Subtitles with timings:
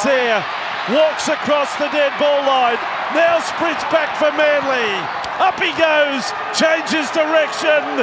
[0.00, 0.40] there,
[0.88, 2.80] walks across the dead ball line,
[3.12, 4.96] now sprints back for Manly.
[5.36, 8.00] Up he goes, changes direction.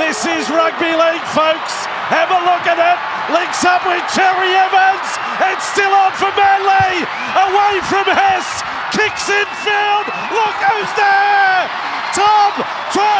[0.00, 1.84] This is rugby league, folks.
[2.08, 2.98] Have a look at it.
[3.28, 5.08] Links up with Cherry Evans.
[5.52, 7.04] It's still on for Manly.
[7.36, 8.64] Away from Hess.
[8.96, 10.08] Kicks in field.
[10.32, 11.68] Look who's there.
[12.16, 12.52] Tom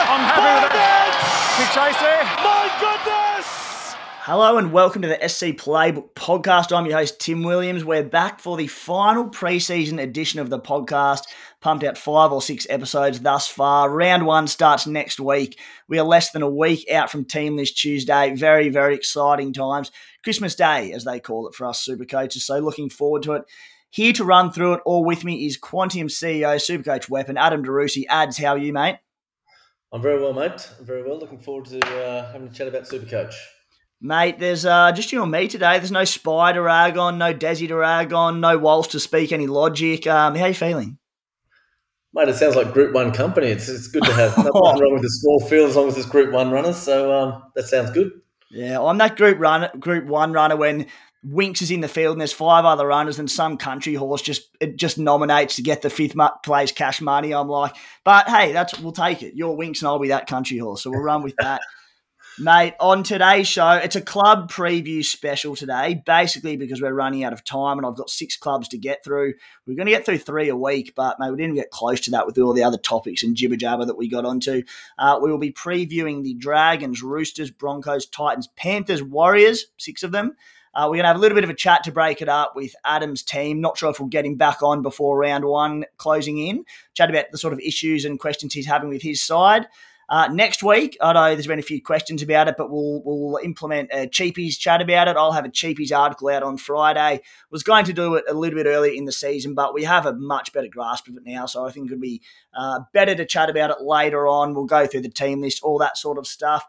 [0.09, 1.12] I'm happy with that.
[1.61, 2.25] Big chase there.
[2.40, 3.28] My goodness.
[4.31, 6.77] Hello and welcome to the SC Playbook podcast.
[6.77, 7.83] I'm your host, Tim Williams.
[7.83, 11.23] We're back for the final preseason edition of the podcast.
[11.63, 13.89] Pumped out five or six episodes thus far.
[13.89, 15.59] Round one starts next week.
[15.89, 18.35] We are less than a week out from Team List Tuesday.
[18.35, 19.91] Very, very exciting times.
[20.22, 22.45] Christmas Day, as they call it for us super coaches.
[22.45, 23.45] So looking forward to it.
[23.89, 28.05] Here to run through it all with me is Quantium CEO, Supercoach Weapon, Adam Driussi.
[28.11, 28.99] Ads, how are you, mate?
[29.91, 30.69] I'm very well, mate.
[30.79, 31.19] I'm very well.
[31.19, 33.33] Looking forward to uh, having a chat about Supercoach.
[34.00, 35.78] Mate, there's uh, just you and me today.
[35.78, 39.33] There's no Spy to rag on, no Desi to rag on, no Walsh to speak
[39.33, 40.06] any logic.
[40.06, 40.98] Um, how you feeling?
[42.14, 43.48] Mate, it sounds like Group One company.
[43.48, 46.06] It's, it's good to have nothing wrong with the small field as long as it's
[46.06, 46.77] Group One runners.
[46.77, 48.12] So um, that sounds good.
[48.50, 50.86] Yeah, I'm that group run, group one runner when
[51.22, 54.48] Winks is in the field and there's five other runners and some country horse just
[54.60, 57.34] it just nominates to get the fifth place cash money.
[57.34, 57.74] I'm like,
[58.05, 59.34] but hey, that's we'll take it.
[59.34, 61.60] You're Winks and I'll be that country horse, so we'll run with that.
[62.41, 67.33] Mate, on today's show, it's a club preview special today, basically because we're running out
[67.33, 69.34] of time and I've got six clubs to get through.
[69.67, 72.12] We're going to get through three a week, but mate, we didn't get close to
[72.12, 74.62] that with all the other topics and jibber jabber that we got onto.
[74.97, 80.36] Uh, we will be previewing the Dragons, Roosters, Broncos, Titans, Panthers, Warriors, six of them.
[80.75, 82.55] Uh, we're going to have a little bit of a chat to break it up
[82.55, 83.61] with Adam's team.
[83.61, 86.64] Not sure if we'll get him back on before round one closing in.
[86.95, 89.67] Chat about the sort of issues and questions he's having with his side.
[90.11, 93.39] Uh, next week, I know there's been a few questions about it, but we'll we'll
[93.45, 95.17] implement a cheapies chat about it.
[95.17, 97.20] I'll have a cheapies article out on Friday.
[97.51, 100.06] Was going to do it a little bit earlier in the season, but we have
[100.06, 102.23] a much better grasp of it now, so I think it'll be
[102.59, 104.55] uh, better to chat about it later on.
[104.55, 106.64] We'll go through the team list, all that sort of stuff.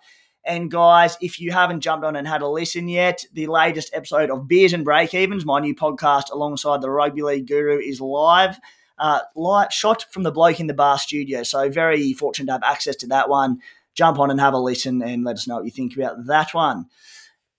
[0.45, 4.29] And guys, if you haven't jumped on and had a listen yet, the latest episode
[4.29, 8.59] of Beers and Break Evens, my new podcast alongside the Rugby League Guru, is live.
[8.99, 11.43] Uh, light shot from the bloke in the bar studio.
[11.43, 13.59] So very fortunate to have access to that one.
[13.95, 16.53] Jump on and have a listen and let us know what you think about that
[16.53, 16.85] one.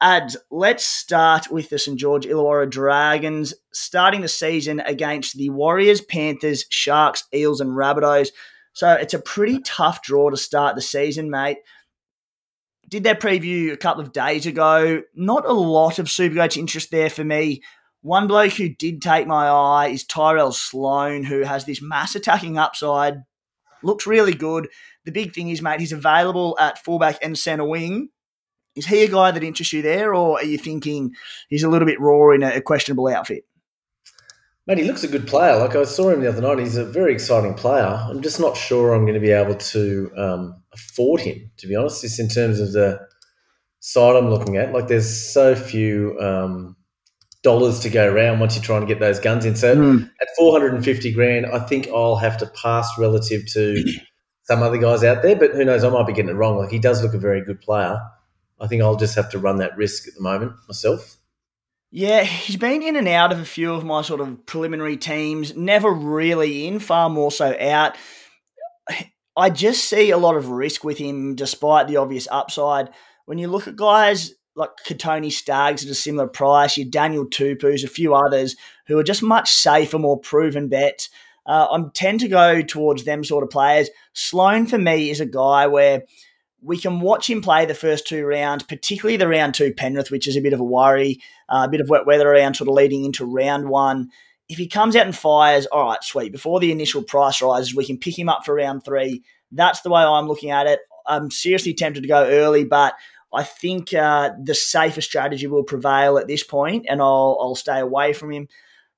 [0.02, 1.98] Ads, let's start with the St.
[1.98, 8.30] George Illawarra Dragons starting the season against the Warriors, Panthers, Sharks, Eels, and Rabbitohs.
[8.72, 11.58] So it's a pretty tough draw to start the season, mate.
[12.88, 15.02] Did their preview a couple of days ago.
[15.14, 17.62] Not a lot of Supercoach interest there for me.
[18.02, 22.56] One bloke who did take my eye is Tyrell Sloan, who has this mass attacking
[22.56, 23.22] upside.
[23.82, 24.68] Looks really good.
[25.04, 28.08] The big thing is, mate, he's available at fullback and centre wing.
[28.74, 31.12] Is he a guy that interests you there, or are you thinking
[31.48, 33.44] he's a little bit raw in a, questionable outfit?
[34.66, 35.56] Mate, he looks a good player.
[35.56, 36.58] Like I saw him the other night.
[36.58, 37.84] He's a very exciting player.
[38.08, 41.74] I'm just not sure I'm going to be able to um, afford him, to be
[41.74, 43.00] honest, just in terms of the
[43.80, 44.72] side I'm looking at.
[44.72, 46.76] Like there's so few um,
[47.42, 49.56] dollars to go around once you're trying to get those guns in.
[49.56, 50.10] So Mm.
[50.20, 53.82] at 450 grand, I think I'll have to pass relative to
[54.44, 55.36] some other guys out there.
[55.36, 55.82] But who knows?
[55.84, 56.58] I might be getting it wrong.
[56.58, 57.98] Like he does look a very good player.
[58.60, 61.16] I think I'll just have to run that risk at the moment myself.
[61.90, 65.56] Yeah, he's been in and out of a few of my sort of preliminary teams,
[65.56, 67.96] never really in, far more so out.
[69.36, 72.90] I just see a lot of risk with him despite the obvious upside.
[73.24, 77.84] When you look at guys like Kotoni Staggs at a similar price, your Daniel Tupous,
[77.84, 78.56] a few others
[78.86, 81.08] who are just much safer, more proven bets.
[81.46, 83.88] Uh, I tend to go towards them sort of players.
[84.12, 86.02] Sloan for me is a guy where
[86.62, 90.28] we can watch him play the first two rounds, particularly the round two Penrith, which
[90.28, 92.74] is a bit of a worry, uh, a bit of wet weather around sort of
[92.74, 94.10] leading into round one.
[94.48, 96.32] If he comes out and fires, all right, sweet.
[96.32, 99.22] Before the initial price rises, we can pick him up for round three.
[99.52, 100.80] That's the way I'm looking at it.
[101.06, 102.94] I'm seriously tempted to go early, but
[103.32, 107.78] I think uh, the safer strategy will prevail at this point, and I'll, I'll stay
[107.78, 108.48] away from him.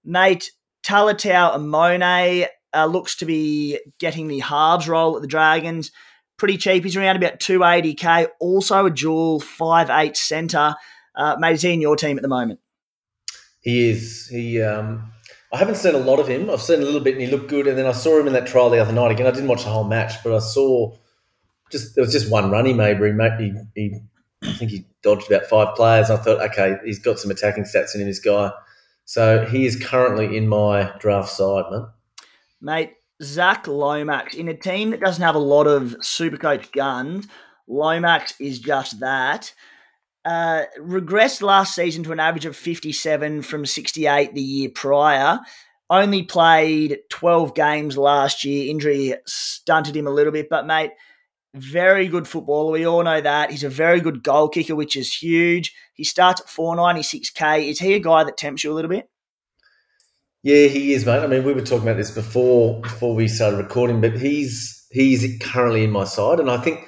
[0.05, 0.51] Nate,
[0.83, 5.93] Talatau Amone uh, looks to be getting the halves role at the Dragons.
[6.39, 6.83] Pretty cheap.
[6.83, 8.29] He's around about 280k.
[8.41, 10.75] Also a dual 5'8 centre.
[11.15, 12.59] Uh, mate, is he in your team at the moment?
[13.61, 14.29] He is.
[14.29, 14.61] He.
[14.61, 15.12] Um,
[15.53, 16.49] I haven't seen a lot of him.
[16.51, 17.67] I've seen a little bit, and he looked good.
[17.67, 19.27] And then I saw him in that trial the other night again.
[19.27, 20.97] I didn't watch the whole match, but I saw
[21.71, 24.01] just there was just one run he made where he, made, he, he
[24.43, 26.11] I think he dodged about five players.
[26.11, 28.50] I thought, okay, he's got some attacking stats in him, this guy.
[29.05, 31.87] So he is currently in my draft side, man.
[32.61, 32.93] Mate,
[33.23, 37.27] Zach Lomax in a team that doesn't have a lot of super coach guns.
[37.69, 39.53] Lomax is just that.
[40.25, 45.41] Uh, regressed last season to an average of 57 from 68 the year prior.
[45.91, 48.71] Only played 12 games last year.
[48.71, 50.93] Injury stunted him a little bit, but mate,
[51.55, 52.73] very good footballer.
[52.73, 53.51] We all know that.
[53.51, 55.75] He's a very good goal kicker, which is huge.
[55.95, 57.69] He starts at 496k.
[57.69, 59.09] Is he a guy that tempts you a little bit?
[60.43, 61.21] Yeah, he is, mate.
[61.21, 65.39] I mean, we were talking about this before before we started recording, but he's he's
[65.41, 66.81] currently in my side, and I think,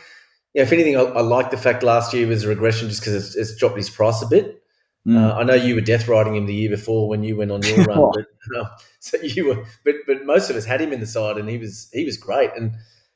[0.54, 3.14] yeah, if anything, I, I like the fact last year was a regression just because
[3.14, 4.60] it's, it's, dropped his price a bit.
[5.06, 5.16] Mm.
[5.16, 7.62] Uh, I know you were death riding him the year before when you went on
[7.62, 8.26] your run, but
[8.58, 8.64] uh,
[8.98, 11.56] so you were, but but most of us had him in the side, and he
[11.56, 12.72] was he was great, and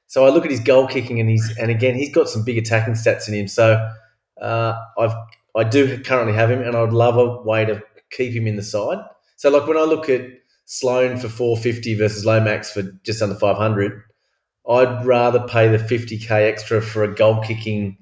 [0.08, 2.58] so I look at his goal kicking, and he's and again he's got some big
[2.58, 3.46] attacking stats in him.
[3.46, 3.88] So
[4.40, 5.14] uh, I've
[5.54, 8.62] I do currently have him, and I'd love a way to keep him in the
[8.62, 8.98] side.
[9.36, 10.22] So like when I look at
[10.64, 14.02] Sloan for 450 versus Lomax for just under 500,
[14.68, 17.98] I'd rather pay the 50k extra for a goal kicking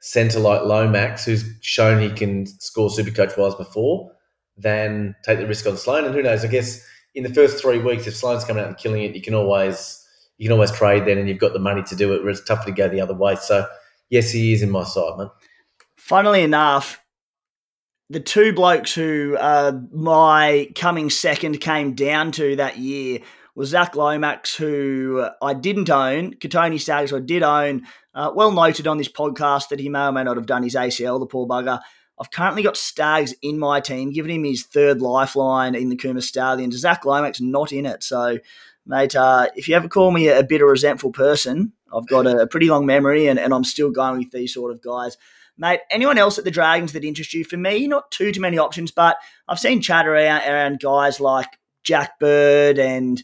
[0.00, 4.10] centre like Lomax, who's shown he can score super coach wise before,
[4.56, 6.04] than take the risk on Sloan.
[6.04, 6.44] And who knows?
[6.44, 6.84] I guess
[7.14, 10.03] in the first three weeks, if Sloan's coming out and killing it, you can always
[10.38, 12.22] you can always trade then, and you've got the money to do it.
[12.22, 13.36] Where it's tougher to go the other way.
[13.36, 13.66] So
[14.10, 15.30] yes, he is in my side, man.
[15.96, 17.00] Funnily enough,
[18.10, 23.20] the two blokes who uh, my coming second came down to that year
[23.54, 27.86] was Zach Lomax, who I didn't own, Kotoni Staggs, who I did own.
[28.12, 30.74] Uh, well noted on this podcast that he may or may not have done his
[30.74, 31.80] ACL, the poor bugger.
[32.18, 36.22] I've currently got Staggs in my team, giving him his third lifeline in the Cooma
[36.22, 36.76] Stallions.
[36.76, 38.04] Zach Lomax not in it.
[38.04, 38.38] So,
[38.86, 42.26] mate, uh, if you ever call me a, a bit of resentful person, I've got
[42.26, 45.16] a, pretty long memory and, and I'm still going with these sort of guys.
[45.56, 47.44] Mate, anyone else at the Dragons that interests you?
[47.44, 49.16] For me, not too too many options, but
[49.48, 51.46] I've seen chatter around, around guys like
[51.84, 53.22] Jack Bird and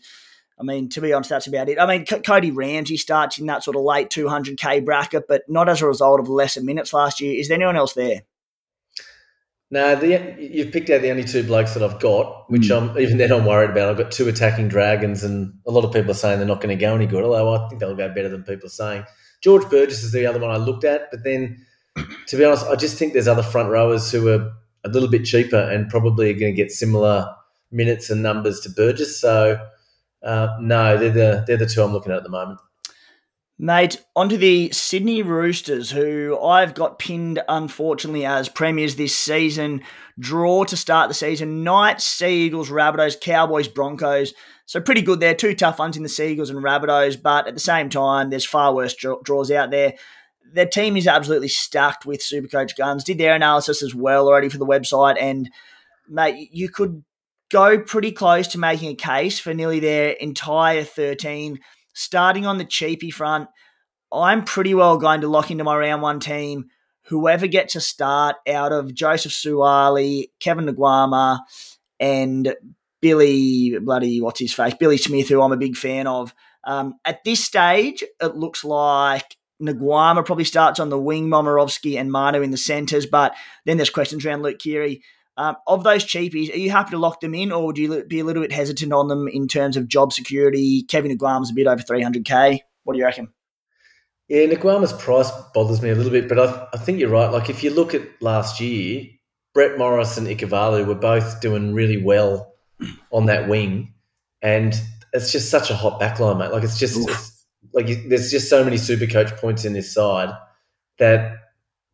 [0.59, 1.79] I mean, to be honest, that's about it.
[1.79, 5.71] I mean, C- Cody Ramsey starts in that sort of late 200k bracket, but not
[5.71, 7.41] as a result of lesser minutes last year.
[7.41, 8.23] Is there anyone else there?
[9.73, 12.77] No, the, you've picked out the only two blokes that I've got, which mm.
[12.77, 13.89] I'm even then I'm worried about.
[13.89, 16.77] I've got two attacking dragons, and a lot of people are saying they're not going
[16.77, 17.23] to go any good.
[17.23, 19.05] Although I think they'll go better than people are saying.
[19.43, 21.65] George Burgess is the other one I looked at, but then
[22.27, 24.53] to be honest, I just think there's other front rowers who are
[24.85, 27.33] a little bit cheaper and probably are going to get similar
[27.71, 29.21] minutes and numbers to Burgess.
[29.21, 29.65] So
[30.23, 32.61] uh, no, they're the they're the two I'm looking at at the moment.
[33.63, 39.83] Mate, onto the Sydney Roosters, who I've got pinned, unfortunately, as premiers this season.
[40.19, 41.63] Draw to start the season.
[41.63, 44.33] Knights, Sea Eagles, Rabbitohs, Cowboys, Broncos.
[44.65, 45.35] So pretty good there.
[45.35, 48.47] Two tough ones in the Sea Eagles and Rabbitohs, but at the same time, there's
[48.47, 49.95] far worse draws out there
[50.53, 53.05] their team is absolutely stacked with Supercoach guns.
[53.05, 55.49] Did their analysis as well already for the website, and
[56.09, 57.05] mate, you could
[57.51, 61.61] go pretty close to making a case for nearly their entire 13.
[62.01, 63.51] Starting on the cheapy front,
[64.11, 66.71] I'm pretty well going to lock into my round one team.
[67.09, 71.41] Whoever gets a start out of Joseph Suaalii, Kevin Naiqama,
[72.01, 72.55] and
[73.03, 76.35] Billy bloody what's his face, Billy Smith, who I'm a big fan of.
[76.65, 82.11] Um, at this stage, it looks like Naiqama probably starts on the wing, Momirovski and
[82.11, 83.35] Manu in the centres, but
[83.67, 85.03] then there's questions around Luke Keary.
[85.37, 88.21] Um, of those cheapies, are you happy to lock them in, or would you be
[88.21, 90.83] a little bit hesitant on them in terms of job security?
[90.83, 92.59] Kevin Naiqama's a bit over 300k.
[92.85, 93.33] What do you reckon?
[94.29, 97.33] Yeah, Naiqama's price bothers me a little bit, but I, I think you're right.
[97.33, 99.07] Like if you look at last year,
[99.55, 102.55] Brett Morris and Ikuvalu were both doing really well
[103.11, 103.95] on that wing,
[104.43, 104.81] and
[105.13, 106.53] it's just such a hot backline, mate.
[106.53, 110.33] Like it's just it's, like there's just so many super coach points in this side
[110.99, 111.40] that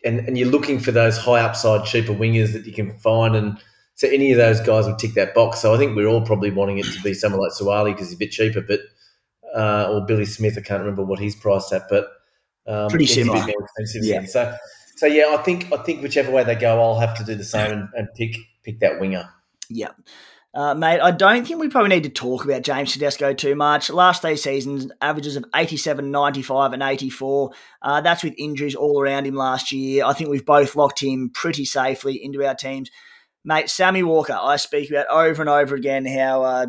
[0.04, 3.58] and, and you're looking for those high upside cheaper wingers that you can find and
[3.96, 5.60] so any of those guys would tick that box.
[5.60, 8.16] So I think we're all probably wanting it to be someone like Suaalii because he's
[8.16, 8.80] a bit cheaper, but
[9.56, 10.58] uh, or Billy Smith.
[10.58, 12.08] I can't remember what he's priced at, but
[12.66, 13.38] um, pretty similar.
[13.38, 14.04] more expensive.
[14.04, 14.26] Yeah.
[14.26, 14.54] So
[14.96, 17.44] so yeah, I think I think whichever way they go, I'll have to do the
[17.44, 19.30] same and, and pick pick that winger.
[19.70, 19.92] Yeah.
[20.56, 23.90] Uh, mate, I don't think we probably need to talk about James Tedesco too much.
[23.90, 27.50] Last three seasons, averages of 87, 95, and 84.
[27.82, 30.06] Uh, that's with injuries all around him last year.
[30.06, 32.90] I think we've both locked him pretty safely into our teams.
[33.44, 36.66] Mate, Sammy Walker, I speak about over and over again how uh,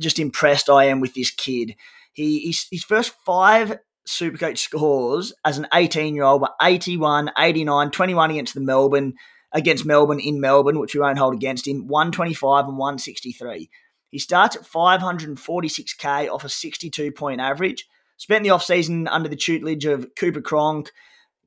[0.00, 1.76] just impressed I am with this kid.
[2.14, 3.78] He His first five
[4.08, 9.14] Supercoach scores as an 18 year old were 81, 89, 21 against the Melbourne
[9.52, 13.70] against Melbourne in Melbourne, which we won't hold against him, 125 and 163.
[14.10, 17.86] He starts at 546k off a 62 point average.
[18.16, 20.90] Spent the off-season under the tutelage of Cooper Cronk,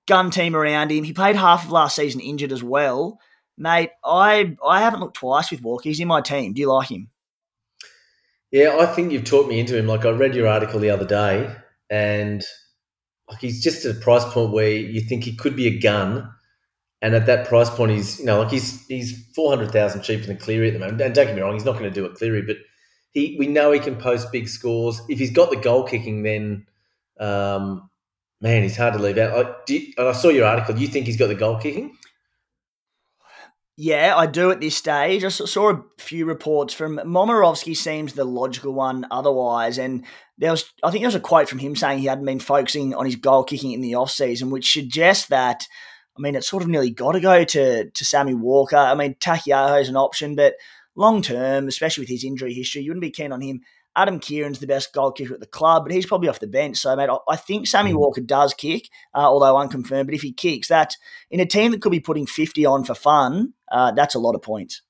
[0.07, 1.03] gun team around him.
[1.03, 3.19] He played half of last season injured as well.
[3.57, 5.89] Mate, I I haven't looked twice with Walker.
[5.89, 6.53] He's in my team.
[6.53, 7.09] Do you like him?
[8.51, 9.87] Yeah, I think you've talked me into him.
[9.87, 11.53] Like I read your article the other day,
[11.89, 12.43] and
[13.29, 16.29] like he's just at a price point where you think he could be a gun,
[17.01, 20.25] and at that price point, he's you know like he's he's four hundred thousand cheaper
[20.25, 21.01] than Cleary at the moment.
[21.01, 22.57] And don't get me wrong, he's not going to do it Cleary, but
[23.11, 25.01] he we know he can post big scores.
[25.09, 26.67] If he's got the goal kicking, then
[27.19, 27.89] um,
[28.39, 29.63] man, he's hard to leave out.
[29.69, 30.75] I, I saw your article.
[30.75, 31.97] Do you think he's got the goal kicking?
[33.77, 35.23] Yeah, I do at this stage.
[35.23, 39.79] I saw a few reports from Momirovski seems the logical one otherwise.
[39.79, 40.05] And
[40.37, 42.93] there was, I think there was a quote from him saying he hadn't been focusing
[42.93, 45.65] on his goal kicking in the off season, which suggests that,
[46.17, 48.77] I mean, it's sort of nearly got to go to, to Sammy Walker.
[48.77, 50.55] I mean, Taukeiaho is an option, but
[50.95, 53.61] long term, especially with his injury history, you wouldn't be keen on him.
[53.95, 56.77] Adam Keighran's the best goal kicker at the club, but he's probably off the bench.
[56.77, 57.97] So, mate, I think Sammy mm.
[57.97, 60.07] Walker does kick, uh, although unconfirmed.
[60.07, 60.95] But if he kicks, that
[61.29, 64.35] in a team that could be putting 50 on for fun, uh, that's a lot
[64.35, 64.81] of points.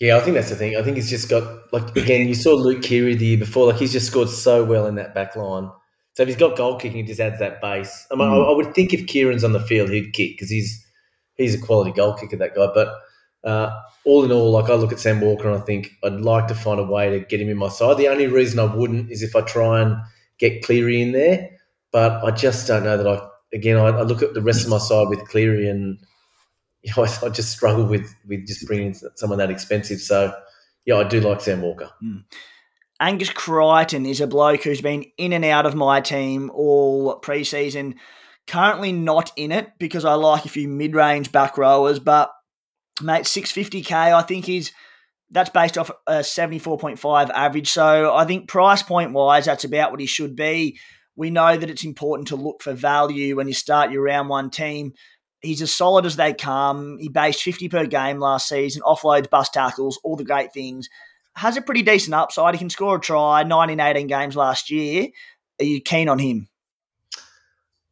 [0.00, 0.76] Yeah, I think that's the thing.
[0.76, 3.66] I think he's just got, like, again, you saw Luke Keary the year before.
[3.66, 5.70] Like, he's just scored so well in that back line.
[6.18, 8.08] So if he's got goal kicking, it just adds that base.
[8.10, 8.52] I mean, mm.
[8.52, 10.84] I, would think if Keighran's on the field, he'd kick because he's
[11.36, 12.66] he's a quality goal kicker, that guy.
[12.74, 12.92] But
[13.44, 16.48] uh, all in all, like I look at Sam Walker and I think I'd like
[16.48, 17.98] to find a way to get him in my side.
[17.98, 19.96] The only reason I wouldn't is if I try and
[20.38, 21.50] get Cleary in there,
[21.92, 23.24] but I just don't know that I.
[23.52, 26.00] Again, I, I look at the rest of my side with Cleary and
[26.82, 30.00] you know, I, I, just struggle with with just bringing someone that expensive.
[30.00, 30.34] So
[30.84, 31.90] yeah, I do like Sam Walker.
[32.02, 32.24] Mm.
[33.00, 37.94] Angus Crichton is a bloke who's been in and out of my team all preseason.
[38.46, 42.30] Currently not in it because I like a few mid range back rowers, but
[43.00, 43.92] mate, 650k.
[43.92, 44.72] I think he's
[45.30, 47.70] that's based off a 74.5 average.
[47.70, 50.78] So I think price point wise, that's about what he should be.
[51.16, 54.50] We know that it's important to look for value when you start your round one
[54.50, 54.94] team.
[55.40, 56.96] He's as solid as they come.
[56.98, 60.88] He based 50 per game last season, offloads, bust tackles, all the great things.
[61.38, 62.54] Has a pretty decent upside.
[62.54, 65.08] He can score a try, 19, 18 games last year.
[65.60, 66.48] Are you keen on him?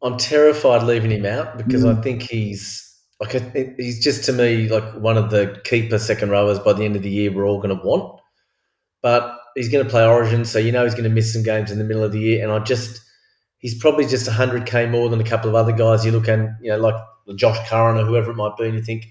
[0.03, 1.97] I'm terrified leaving him out because mm.
[1.97, 2.83] I think he's
[3.21, 3.33] like
[3.77, 7.03] he's just to me like one of the keeper second rowers by the end of
[7.03, 8.21] the year we're all going to want.
[9.01, 11.71] But he's going to play Origin, so you know he's going to miss some games
[11.71, 12.43] in the middle of the year.
[12.43, 13.01] And I just
[13.59, 16.71] he's probably just 100k more than a couple of other guys you look at, you
[16.71, 16.95] know, like
[17.37, 19.07] Josh Curran or whoever it might be, and you think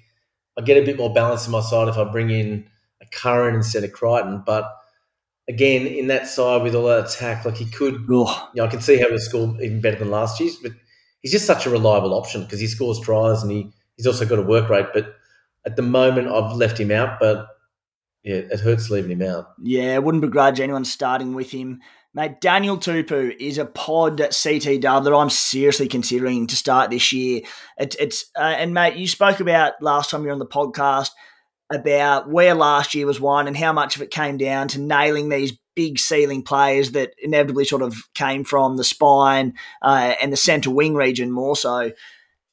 [0.57, 2.69] I get a bit more balance in my side if I bring in
[3.01, 4.43] a Curran instead of Crichton.
[4.45, 4.71] But
[5.47, 8.25] again, in that side with all that attack, like he could, you
[8.55, 10.71] know, I can see how he score even better than last year's, but
[11.21, 14.39] he's just such a reliable option because he scores tries and he he's also got
[14.39, 14.87] a work rate.
[14.93, 15.15] But
[15.65, 17.19] at the moment, I've left him out.
[17.19, 17.47] But
[18.23, 19.53] yeah, it hurts leaving him out.
[19.61, 21.81] Yeah, I wouldn't begrudge anyone starting with him.
[22.13, 27.11] Mate, Daniel Tupou is a pod CT dub that I'm seriously considering to start this
[27.11, 27.41] year.
[27.77, 31.09] It, it's uh, and mate, you spoke about last time you're on the podcast
[31.71, 35.29] about where last year was won and how much of it came down to nailing
[35.29, 40.37] these big ceiling players that inevitably sort of came from the spine uh, and the
[40.37, 41.91] centre wing region more so.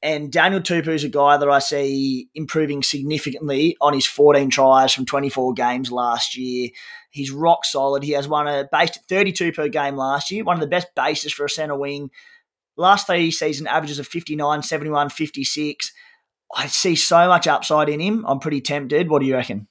[0.02, 4.92] And Daniel Tupou is a guy that I see improving significantly on his 14 tries
[4.92, 6.70] from 24 games last year.
[7.10, 8.02] He's rock solid.
[8.02, 11.32] He has won a base 32 per game last year, one of the best bases
[11.32, 12.10] for a centre wing.
[12.76, 15.92] Last three season averages of 59, 71, 56.
[16.54, 18.24] I see so much upside in him.
[18.26, 19.08] I'm pretty tempted.
[19.08, 19.68] What do you reckon?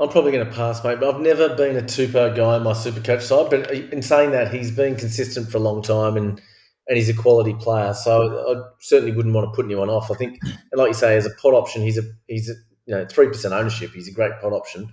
[0.00, 0.98] I'm probably going to pass, mate.
[1.00, 3.50] But I've never been a Tupou guy in my super coach side.
[3.50, 6.40] But in saying that, he's been consistent for a long time and
[6.88, 7.94] and he's a quality player.
[7.94, 10.10] So I certainly wouldn't want to put anyone off.
[10.10, 12.54] I think, and like you say, as a pot option, he's a he's a
[12.86, 13.92] you know three percent ownership.
[13.92, 14.92] He's a great pot option.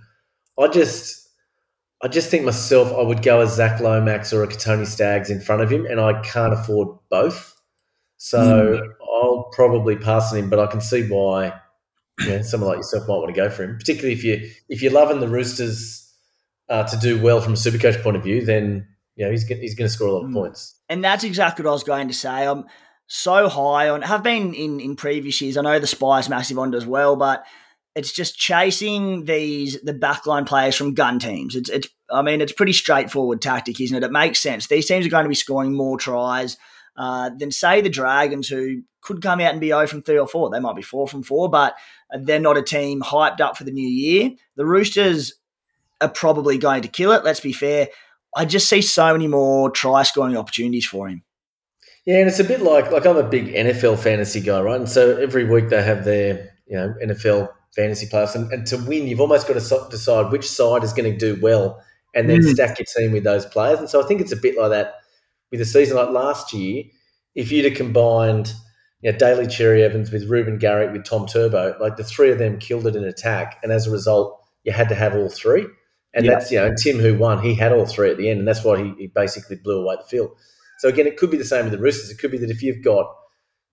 [0.58, 1.28] I just
[2.02, 5.40] I just think myself I would go as Zach Lomax or a Kotoni Staggs in
[5.40, 7.54] front of him, and I can't afford both.
[8.16, 8.88] So mm.
[9.20, 11.52] I'll probably pass on him, but I can see why
[12.20, 14.82] you know, someone like yourself might want to go for him, particularly if you if
[14.82, 16.12] you're loving the Roosters
[16.68, 18.86] uh, to do well from a Supercoach point of view, then
[19.16, 20.34] you know, he's he's going to score a lot of mm.
[20.34, 20.76] points.
[20.88, 22.46] And that's exactly what I was going to say.
[22.46, 22.64] I'm
[23.06, 24.02] so high on.
[24.02, 25.56] Have been in in previous years.
[25.56, 27.44] I know the Spies massive on as well, but
[27.94, 31.56] it's just chasing these the backline players from gun teams.
[31.56, 31.88] It's it's.
[32.12, 34.02] I mean, it's pretty straightforward tactic, isn't it?
[34.02, 34.66] It makes sense.
[34.66, 36.56] These teams are going to be scoring more tries
[36.96, 40.26] uh, than say the Dragons, who could come out and be 0 from 3 or
[40.26, 40.50] 4.
[40.50, 41.74] They might be 4 from 4, but
[42.20, 44.30] they're not a team hyped up for the new year.
[44.56, 45.34] The Roosters
[46.00, 47.88] are probably going to kill it, let's be fair.
[48.34, 51.24] I just see so many more try scoring opportunities for him.
[52.06, 54.80] Yeah, and it's a bit like like I'm a big NFL fantasy guy, right?
[54.80, 58.78] And so every week they have their you know NFL fantasy players, and, and to
[58.78, 61.82] win, you've almost got to decide which side is going to do well,
[62.14, 62.54] and then mm.
[62.54, 63.80] stack your team with those players.
[63.80, 64.94] And so I think it's a bit like that
[65.50, 66.84] with a season like last year.
[67.34, 68.52] If you'd have combined,
[69.02, 72.38] you know, Daly Cherry Evans with Reuben Garrick with Tom Turbo, like the three of
[72.38, 75.66] them killed it in attack, and as a result, you had to have all three.
[76.12, 76.32] And yeah.
[76.32, 78.64] that's, you know, Tim who won, he had all three at the end, and that's
[78.64, 80.30] why he, he basically blew away the field.
[80.78, 82.10] So again, it could be the same with the Roosters.
[82.10, 83.06] It could be that if you've got,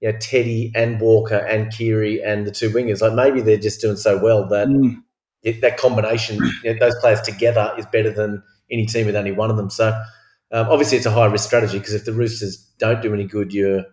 [0.02, 3.02] you know, Teddy and Walker and Keary and the two wingers.
[3.02, 5.02] Like maybe they're just doing so well that Mm.
[5.42, 9.32] it, that combination, you know, those players together, is better than any team with only
[9.32, 9.72] one of them.
[9.72, 10.00] So
[10.52, 13.54] um, obviously, it's a high risk strategy because if the Roosters don't do any good,
[13.54, 13.86] you're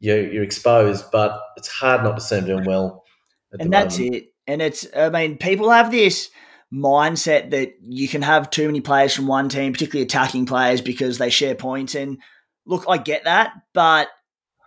[0.00, 1.10] you're, you're exposed.
[1.10, 3.04] But it's hard not to see them doing well.
[3.52, 4.16] at the and that's moment.
[4.16, 4.24] it.
[4.46, 6.28] And it's, I mean, people have this
[6.72, 11.16] mindset that you can have too many players from one team, particularly attacking players, because
[11.16, 11.94] they share points.
[11.94, 12.18] And
[12.66, 14.08] look, I get that, but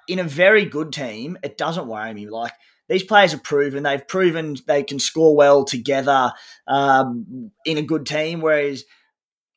[0.08, 2.28] in a very good team, it doesn't worry me.
[2.30, 2.54] Like
[2.90, 6.32] these players are proven; they've proven they can score well together
[6.68, 8.42] um, in a good team.
[8.42, 8.86] Whereas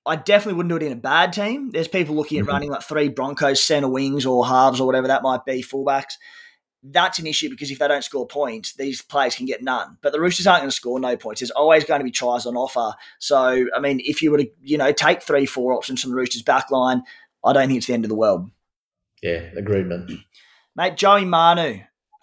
[0.07, 1.71] I definitely wouldn't do it in a bad team.
[1.71, 2.49] There's people looking at Mhm.
[2.49, 6.15] running like three Broncos center wings or halves or whatever that might be, fullbacks.
[6.83, 9.99] That's an issue because if they don't score points, these players can get none.
[10.01, 11.41] But the Roosters aren't going to score no points.
[11.41, 12.95] There's always going to be tries on offer.
[13.19, 16.17] So, I mean, if you were to, you know, take three, four options from the
[16.17, 17.03] Roosters back line,
[17.45, 18.51] I don't think it's the end of the world.
[19.23, 20.25] Yeah, agreed, man.
[20.75, 21.81] Mate, Joey Manu,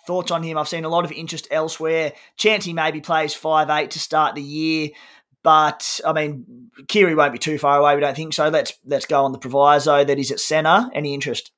[0.07, 0.57] thoughts on him?
[0.57, 2.13] I've seen a lot of interest elsewhere.
[2.37, 4.89] Chance he maybe plays five eight to start the year.
[5.47, 7.95] But I mean, Keary won't be too far away.
[7.95, 8.49] We don't think so.
[8.49, 10.89] Let's let's go on the proviso that he's at centre.
[10.93, 11.53] Any interest?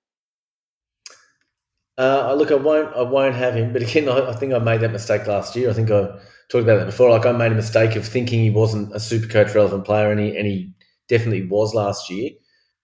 [1.97, 2.95] Uh, look, I won't.
[2.95, 3.73] I won't have him.
[3.73, 5.71] But again, I, I think I made that mistake last year.
[5.71, 6.03] I think I
[6.49, 7.09] talked about that before.
[7.09, 10.19] Like I made a mistake of thinking he wasn't a super coach relevant player, and
[10.19, 10.71] he and he
[11.07, 12.29] definitely was last year.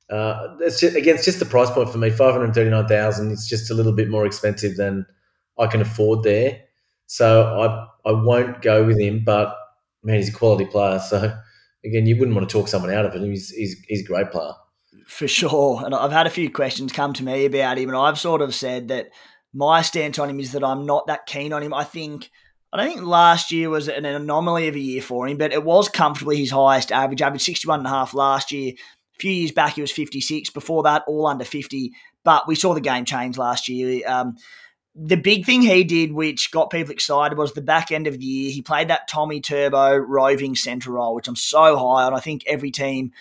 [0.10, 2.10] Uh, it's just, again, it's just the price point for me.
[2.10, 3.32] Five hundred thirty nine thousand.
[3.32, 5.06] It's just a little bit more expensive than
[5.60, 6.62] I can afford there.
[7.06, 9.24] So I I won't go with him.
[9.24, 9.56] But
[10.06, 11.00] man, he's a quality player.
[11.00, 11.38] So
[11.84, 13.22] again, you wouldn't want to talk someone out of it.
[13.28, 14.54] He's he's, he's a great player.
[15.08, 15.84] For sure.
[15.86, 18.56] And I've had a few questions come to me about him, and I've sort of
[18.56, 19.10] said that
[19.54, 21.74] my stance on him is that I'm not that keen on him.
[21.74, 22.30] I think
[22.72, 25.64] I don't think last year was an anomaly of a year for him, but it
[25.64, 27.22] was comfortably his highest average.
[27.22, 28.74] Average 61 and a half last year.
[28.74, 30.50] A few years back, he was 56.
[30.50, 31.94] Before that, all under 50.
[32.26, 34.02] But we saw the game change last year.
[34.06, 34.36] Um,
[34.96, 38.25] the big thing he did, which got people excited, was the back end of the
[38.25, 38.52] year.
[38.52, 42.14] He played that Tommy Turbo roving centre role, which I'm so high on.
[42.14, 43.12] I think every team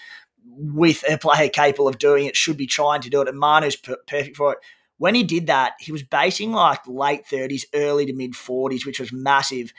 [0.47, 3.29] with a player capable of doing it should be trying to do it.
[3.29, 4.59] And Manu's per- perfect for it.
[4.99, 9.01] When he did that, he was basing like late 30s, early to mid 40s, which
[9.01, 9.73] was massive.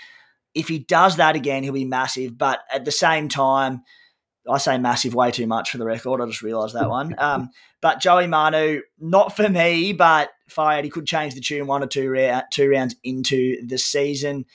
[0.54, 2.38] If he does that again, he'll be massive.
[2.38, 3.84] But at the same time,
[4.50, 6.22] I say massive way too much for the record.
[6.22, 7.16] I just realised that one.
[7.26, 7.50] Um,
[7.82, 10.86] but Joey Manu, not for me, but fired.
[10.86, 14.46] He could change the tune one or two, ra- two rounds into the season.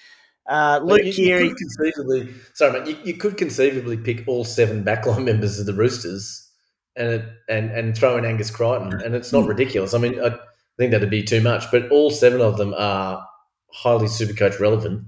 [0.49, 4.85] Uh, Luke you, you could conceivably, sorry, mate, you, you could conceivably pick all seven
[4.85, 6.49] backline members of the Roosters
[6.97, 9.95] and and and throw in Angus Crichton, and it's not ridiculous.
[9.95, 10.37] I mean, I
[10.77, 13.25] think that'd be too much, but all seven of them are
[13.73, 15.05] highly Supercoach relevant.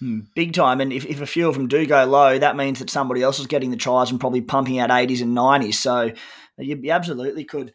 [0.00, 0.80] Hmm, big time.
[0.80, 3.38] And if, if a few of them do go low, that means that somebody else
[3.38, 5.74] is getting the tries and probably pumping out 80s and 90s.
[5.74, 6.12] So
[6.58, 7.72] you, you absolutely could.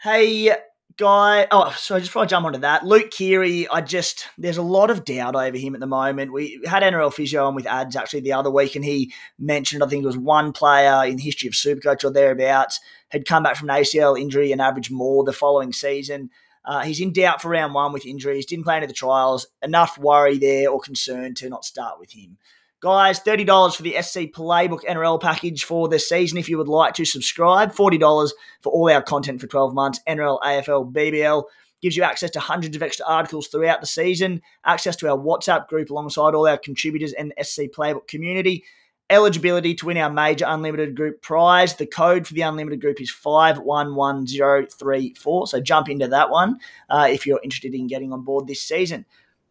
[0.00, 0.52] Hey,
[0.96, 1.46] guy.
[1.50, 4.90] Oh, sorry, just before I jump onto that, Luke Keary, I just, there's a lot
[4.90, 6.32] of doubt over him at the moment.
[6.32, 9.86] We had NRL Physio on with ads actually the other week, and he mentioned, I
[9.86, 13.56] think it was one player in the history of Supercoach or thereabouts had come back
[13.56, 16.30] from an ACL injury and averaged more the following season.
[16.64, 19.46] Uh, he's in doubt for round one with injuries, didn't play any of the trials.
[19.62, 22.38] Enough worry there or concern to not start with him.
[22.80, 26.94] Guys, $30 for the SC Playbook NRL package for this season if you would like
[26.94, 27.72] to subscribe.
[27.72, 30.00] $40 for all our content for 12 months.
[30.08, 31.44] NRL, AFL, BBL
[31.80, 35.68] gives you access to hundreds of extra articles throughout the season, access to our WhatsApp
[35.68, 38.64] group alongside all our contributors and the SC Playbook community,
[39.12, 41.76] eligibility to win our major unlimited group prize.
[41.76, 45.46] The code for the unlimited group is 511034.
[45.46, 49.04] So jump into that one uh, if you're interested in getting on board this season.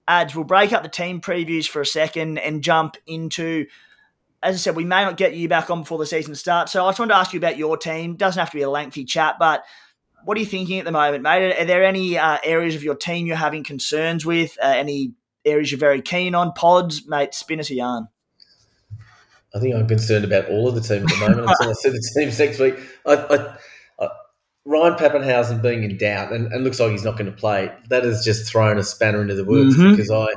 [0.08, 3.68] Ads, we'll break up the team previews for a second and jump into.
[4.44, 6.72] As I said, we may not get you back on before the season starts.
[6.72, 8.16] So I just wanted to ask you about your team.
[8.16, 9.64] Doesn't have to be a lengthy chat, but
[10.26, 11.60] what are you thinking at the moment, mate?
[11.60, 14.58] Are there any uh, areas of your team you're having concerns with?
[14.62, 15.14] Uh, any
[15.46, 16.54] areas you're very keen on?
[16.54, 18.08] Pods, mate, spin us a yarn.
[19.54, 21.90] I think I'm concerned about all of the team at the moment until I see
[21.90, 22.76] the teams next week.
[23.06, 23.56] I, I,
[24.06, 24.10] I,
[24.66, 28.04] Ryan Papenhuyzen being in doubt and, and looks like he's not going to play, that
[28.04, 29.92] has just thrown a spanner into the works Mhm.
[29.96, 30.28] because I,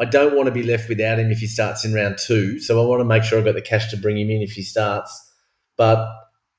[0.00, 2.58] I don't want to be left without him if he starts in round two.
[2.60, 4.52] So I want to make sure I've got the cash to bring him in if
[4.52, 5.30] he starts.
[5.76, 6.08] But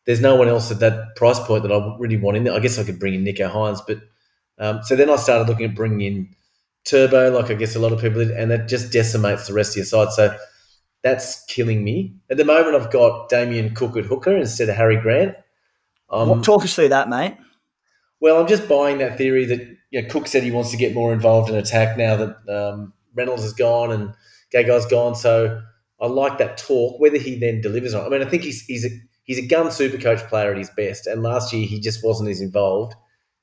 [0.06, 2.54] there's no one else at that price point that I really want in there.
[2.54, 4.00] I guess I could bring in Nicho Hynes, but
[4.60, 6.36] um, so then I started looking at bringing in
[6.86, 9.72] Turbo, like I guess a lot of people did, and that just decimates the rest
[9.72, 10.12] of your side.
[10.14, 10.36] So
[11.04, 12.16] that's killing me.
[12.32, 15.36] At the moment, I've got Damien Cook at hooker instead of Harry Grant.
[16.10, 17.36] Um, What- Talk us through that, mate.
[18.22, 19.60] well, I'm just buying that theory that
[19.92, 22.94] you know, Cook said he wants to get more involved in attack now that um,
[23.16, 24.14] Reynolds is gone and
[24.54, 25.14] Gagai's gone.
[25.16, 25.62] So
[26.02, 27.00] I like that talk.
[27.00, 28.90] Whether he then delivers on, I mean, I think he's he's a
[29.24, 31.06] he's a gun super coach player at his best.
[31.06, 32.96] And last year he just wasn't as involved.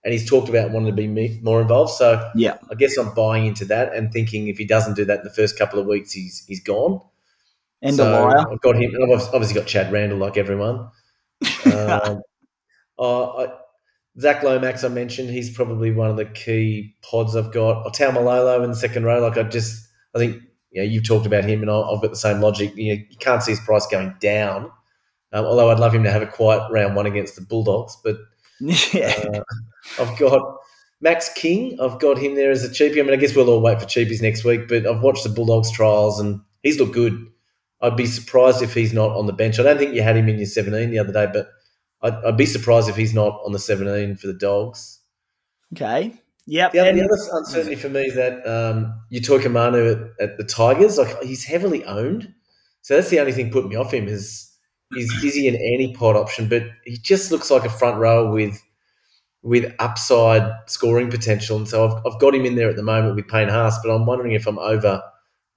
[0.03, 1.93] and he's talked about wanting to be more involved.
[1.93, 2.57] So Yeah.
[2.71, 5.31] I guess I'm buying into that and thinking if he doesn't do that in the
[5.35, 7.01] first couple of weeks, he's he's gone.
[7.83, 8.45] End so liar.
[8.51, 8.93] I've got him.
[9.03, 10.91] I've obviously got Chad Randall like everyone.
[11.73, 12.21] um,
[12.99, 13.49] uh, I,
[14.19, 17.85] Zach Lomax, I mentioned, he's probably one of the key pods I've got.
[17.87, 19.21] Or Tao Malolo in the second row.
[19.21, 22.11] Like I just, I think you know, you've talked about him, and I- I've got
[22.11, 22.77] the same logic.
[22.77, 24.71] You, know, you can't see his price going down.
[25.33, 28.17] Um, although I'd love him to have a quiet round one against the Bulldogs, but
[28.93, 29.15] yeah.
[29.33, 29.43] uh,
[30.01, 30.57] I've got
[31.01, 31.79] Max King.
[31.81, 32.99] I've got him there as a cheapie.
[32.99, 35.31] I mean, I guess we'll all wait for cheapies next week, but I've watched the
[35.31, 37.30] Bulldogs trials and he's looked good.
[37.83, 39.59] I'd be surprised if he's not on the bench.
[39.59, 41.49] I don't think you had him in your 17 the other day, but
[42.03, 45.01] I'd, I'd be surprised if he's not on the 17 for the Dogs.
[45.75, 46.15] Okay.
[46.47, 46.73] Yep.
[46.73, 50.45] The other, and- the other uncertainty for me is that um, Utoikamanu at, at the
[50.45, 52.33] Tigers, like he's heavily owned.
[52.83, 54.47] So that's the only thing putting me off him is
[54.97, 56.49] is is he an anti-pod option?
[56.49, 58.61] But he just looks like a front row with
[59.43, 63.17] with upside scoring potential, and so I've, I've got him in there at the moment
[63.17, 63.79] with Payne Haas.
[63.85, 65.03] But I'm wondering if I'm over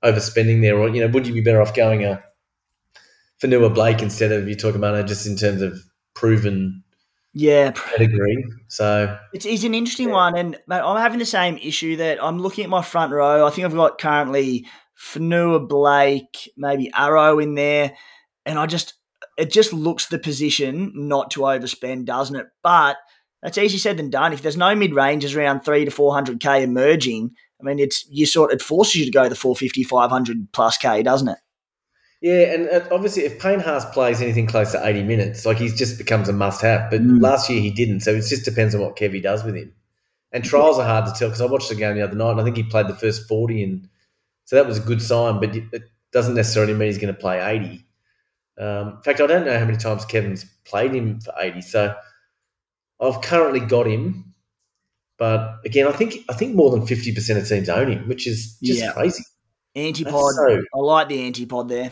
[0.03, 2.19] overspending there, or you know, would you be better off going uh,
[2.93, 5.79] a Fonua-Blake instead of Utoikamanu, just in terms of
[6.13, 6.83] proven
[7.33, 7.71] yeah.
[7.71, 8.45] pedigree?
[8.67, 12.39] So It's, it's an interesting one, and mate, I'm having the same issue that I'm
[12.39, 13.45] looking at my front row.
[13.45, 14.67] I think I've got currently
[14.99, 17.95] Fonua-Blake, maybe Arrow in there,
[18.45, 18.93] and I just
[19.37, 22.47] it just looks the position not to overspend, doesn't it?
[22.61, 22.97] But
[23.41, 24.33] that's easier said than done.
[24.33, 27.31] If there's no mid ranges around three to four hundred k emerging,
[27.63, 31.02] I mean, it's you sort it forces you to go the 450, 500 plus k,
[31.02, 31.38] doesn't it?
[32.21, 35.78] Yeah, and uh, obviously, if Payne Haas plays anything close to 80 minutes, like he's
[35.78, 36.89] just becomes a must have.
[36.89, 37.21] But Mm.
[37.21, 39.73] last year he didn't, so it just depends on what Kevy does with him.
[40.32, 42.41] And trials are hard to tell because I watched the game the other night and
[42.41, 43.89] I think he played the first 40, and
[44.45, 47.39] so that was a good sign, but it doesn't necessarily mean he's going to play
[47.41, 47.86] 80.
[48.58, 51.95] Um, in fact, I don't know how many times Kevin's played him for 80, so
[53.02, 54.32] I've currently got him.
[55.17, 58.58] But again, I think I think more than 50% of teams own him, which is
[58.63, 58.91] just Yeah.
[58.93, 59.23] crazy.
[59.76, 60.32] Antipod.
[60.34, 61.91] so- I like the antipod there.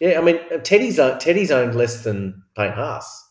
[0.00, 3.24] Yeah, I mean, uh, Teddy's owned, Teddy's owned less than Payne Haas.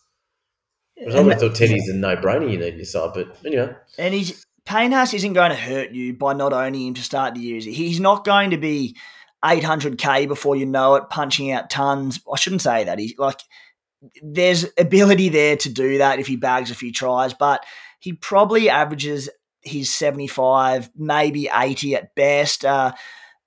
[0.99, 3.73] I always thought Teddy's a no-brainer you need in your side, but anyway.
[3.97, 7.33] And he's Payne Haas isn't going to hurt you by not owning him to start
[7.35, 7.59] the year.
[7.59, 8.95] He's not going to be
[9.43, 12.19] 800k before you know it, punching out tons.
[12.31, 12.99] I shouldn't say that.
[12.99, 13.39] He's like,
[14.21, 17.65] there's ability there to do that if he bags a few tries, but
[17.99, 19.29] he probably averages
[19.61, 22.65] his 75, maybe 80 at best.
[22.65, 22.93] Uh,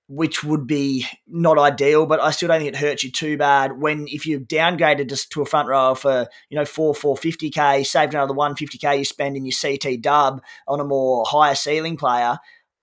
[0.07, 3.79] which would be not ideal, but I still don't think it hurts you too bad
[3.79, 7.49] when if you downgraded just to a front row for you know four four fifty
[7.49, 11.23] k, saved another one fifty k you spend in your CT dub on a more
[11.25, 12.37] higher ceiling player.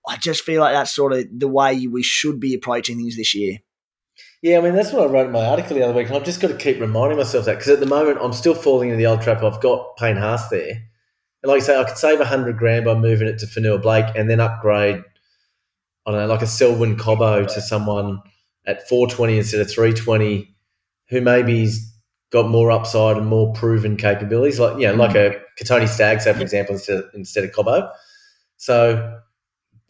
[0.09, 3.35] I just feel like that's sort of the way we should be approaching things this
[3.35, 3.59] year.
[4.43, 6.25] Yeah, I mean, that's what I wrote in my article the other week, and I've
[6.25, 8.97] just got to keep reminding myself that because at the moment I'm still falling into
[8.97, 9.43] the old trap.
[9.43, 10.90] I've got Payne Haas there.
[11.43, 14.15] And like I say, I could save a 100 grand by moving it to Fonua-Blake
[14.15, 15.03] and then upgrade,
[16.07, 18.21] I don't know, like a Selwyn Cobbo to someone
[18.67, 20.55] at 420 instead of 320
[21.09, 21.93] who maybe's
[22.31, 25.35] got more upside and more proven capabilities, like, you know, like mm.
[25.35, 27.91] a Kotoni Staggs, say, for example, instead of, instead of Cobbo.
[28.57, 29.21] So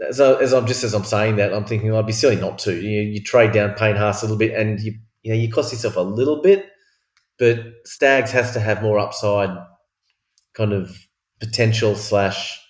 [0.00, 2.58] as, I, as I'm just as I'm saying that, I'm thinking I'd be silly not
[2.60, 2.74] to.
[2.74, 5.72] You, you trade down Payne Haas a little bit, and you you know you cost
[5.72, 6.66] yourself a little bit,
[7.38, 9.56] but Staggs has to have more upside,
[10.54, 10.96] kind of
[11.40, 12.60] potential slash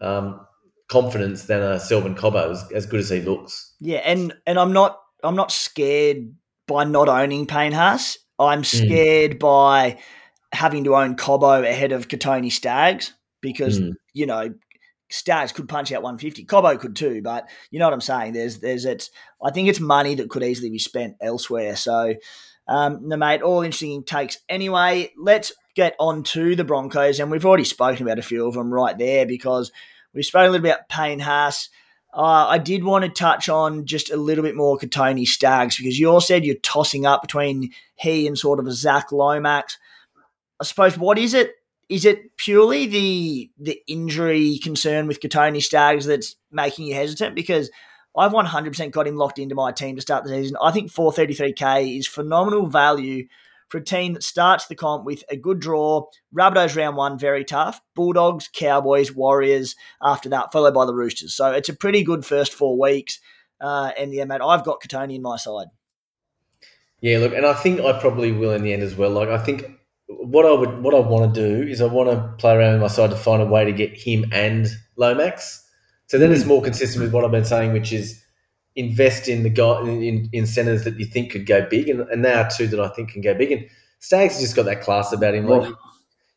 [0.00, 0.40] um,
[0.88, 3.74] confidence than a Selwyn Cobbo, as, as good as he looks.
[3.80, 6.34] Yeah, and and I'm not I'm not scared
[6.66, 8.18] by not owning Payne Haas.
[8.38, 9.98] I'm scared by
[10.52, 13.92] having to own Cobbo ahead of Kotoni Staggs because Mm.
[14.12, 14.54] you know
[15.10, 16.44] Staggs could punch out 150.
[16.44, 18.32] Cobbo could too, but you know what I'm saying.
[18.32, 19.10] There's there's it's
[19.42, 21.76] I think it's money that could easily be spent elsewhere.
[21.76, 22.14] So
[22.68, 24.38] um, no, mate, all interesting takes.
[24.48, 28.54] Anyway, let's get on to the Broncos, and we've already spoken about a few of
[28.54, 29.70] them right there because
[30.14, 31.68] we spoke a little bit about Payne Haas.
[32.12, 35.98] Uh, I did want to touch on just a little bit more Kotoni Staggs because
[35.98, 39.78] you all said you're tossing up between he and sort of a Zach Lomax.
[40.60, 41.52] I suppose what is it?
[41.88, 47.36] Is it purely the the injury concern with Kotoni Staggs that's making you hesitant?
[47.36, 47.70] Because
[48.16, 50.56] I've 100% got him locked into my team to start the season.
[50.60, 53.28] I think 433k is phenomenal value
[53.70, 56.06] for a team that starts the comp with a good draw.
[56.34, 57.80] Rabbitohs round one, very tough.
[57.94, 61.34] Bulldogs, Cowboys, Warriors after that, followed by the Roosters.
[61.34, 63.20] So it's a pretty good first four weeks.
[63.60, 65.68] Uh, and yeah, mate, I've got Kotoni in my side.
[67.00, 69.10] Yeah, look, and I think I probably will in the end as well.
[69.10, 69.64] Like I think
[70.06, 72.82] what I would what I want to do is I want to play around with
[72.82, 75.66] my side to find a way to get him and Lomax.
[76.08, 78.22] So then it's more consistent with what I've been saying, which is
[78.76, 82.24] invest in the guy in, in centers that you think could go big, and, and
[82.24, 83.52] there are two that I think can go big.
[83.52, 83.66] And
[83.98, 85.46] Staggs just got that class about him.
[85.46, 85.72] Like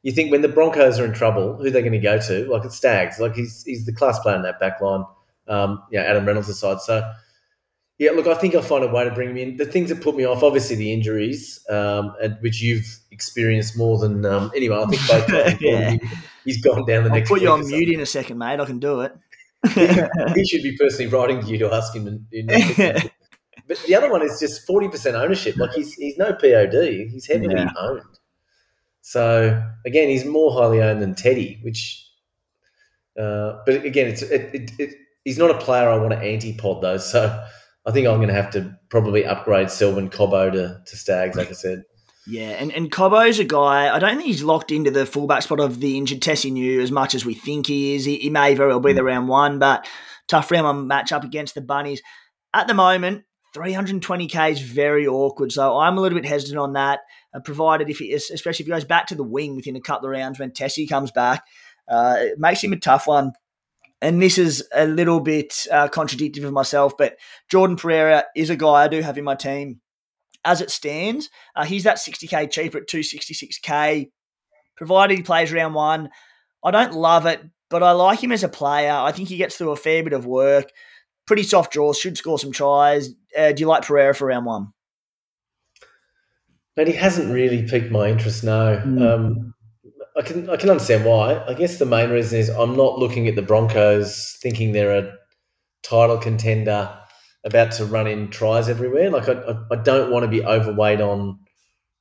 [0.01, 2.45] you think when the Broncos are in trouble, who they're going to go to?
[2.51, 3.19] Like it's Staggs.
[3.19, 5.05] Like he's he's the class player in that back line.
[5.47, 6.81] Um, yeah, Adam Reynolds aside.
[6.81, 7.09] So
[7.99, 9.57] yeah, look, I think I'll find a way to bring him in.
[9.57, 13.97] The things that put me off, obviously, the injuries, um, and which you've experienced more
[13.97, 14.77] than um, anyway.
[14.77, 15.57] I think both.
[15.61, 15.97] yeah.
[16.43, 17.29] He's gone down the I'll next.
[17.29, 18.59] Put you on mute in a second, mate.
[18.59, 19.15] I can do it.
[19.67, 22.05] He should be personally writing to you to ask him.
[22.05, 23.09] To,
[23.67, 25.57] but the other one is just forty percent ownership.
[25.57, 27.09] Like he's he's no POD.
[27.11, 27.71] He's heavily yeah.
[27.77, 28.01] owned.
[29.01, 31.99] So again, he's more highly owned than Teddy, which.
[33.19, 36.81] Uh, but again, it's it, it, it, he's not a player I want to anti-pod
[36.81, 36.97] though.
[36.97, 37.45] So
[37.85, 41.49] I think I'm going to have to probably upgrade Selwyn Cobbo to, to Staggs, like
[41.49, 41.83] I said.
[42.25, 45.59] Yeah, and, and Cobbo's a guy, I don't think he's locked into the fullback spot
[45.59, 48.05] of the injured Tesi Niu as much as we think he is.
[48.05, 49.07] He, he may very well be the mm.
[49.07, 49.87] round one, but
[50.27, 52.01] tough round one match up against the Bunnies.
[52.53, 53.23] At the moment,
[53.55, 57.01] 320k is very awkward, so I'm a little bit hesitant on that.
[57.33, 60.07] Uh, provided if he, especially if he goes back to the wing within a couple
[60.07, 61.43] of rounds when Tesi comes back,
[61.89, 63.33] uh, it makes him a tough one
[64.03, 67.17] and this is a little bit uh, contradictory of myself, but
[67.49, 69.79] Jordan Pereira is a guy I do have in my team.
[70.45, 74.09] As it stands, uh, he's that 60k cheaper at 266k,
[74.75, 76.09] provided he plays round one.
[76.63, 78.91] I don't love it, but I like him as a player.
[78.91, 80.71] I think he gets through a fair bit of work.
[81.25, 83.09] Pretty soft draws, should score some tries.
[83.37, 84.73] Uh, do you like Pereira for round one?
[86.75, 88.81] But he hasn't really piqued my interest, no.
[88.85, 89.01] Mm.
[89.01, 89.53] Um,
[90.15, 91.43] I can I can understand why.
[91.45, 95.13] I guess the main reason is I'm not looking at the Broncos thinking they're a
[95.83, 96.95] title contender
[97.45, 99.09] about to run in tries everywhere.
[99.09, 101.39] Like I, I, I don't want to be overweight on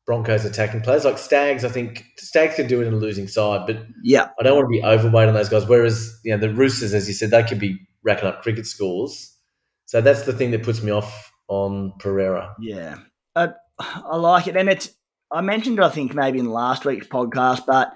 [0.07, 1.05] Broncos attacking players.
[1.05, 4.43] Like Staggs, I think Staggs can do it in a losing side, but yeah, I
[4.43, 5.67] don't want to be overweight on those guys.
[5.67, 9.37] Whereas you know the Roosters, as you said, they could be racking up cricket scores.
[9.87, 12.55] So that's the thing that puts me off on Pereira.
[12.61, 12.97] Yeah,
[13.37, 14.95] uh, I like it, and it's
[15.31, 17.95] I mentioned it, I think, maybe in last week's podcast, but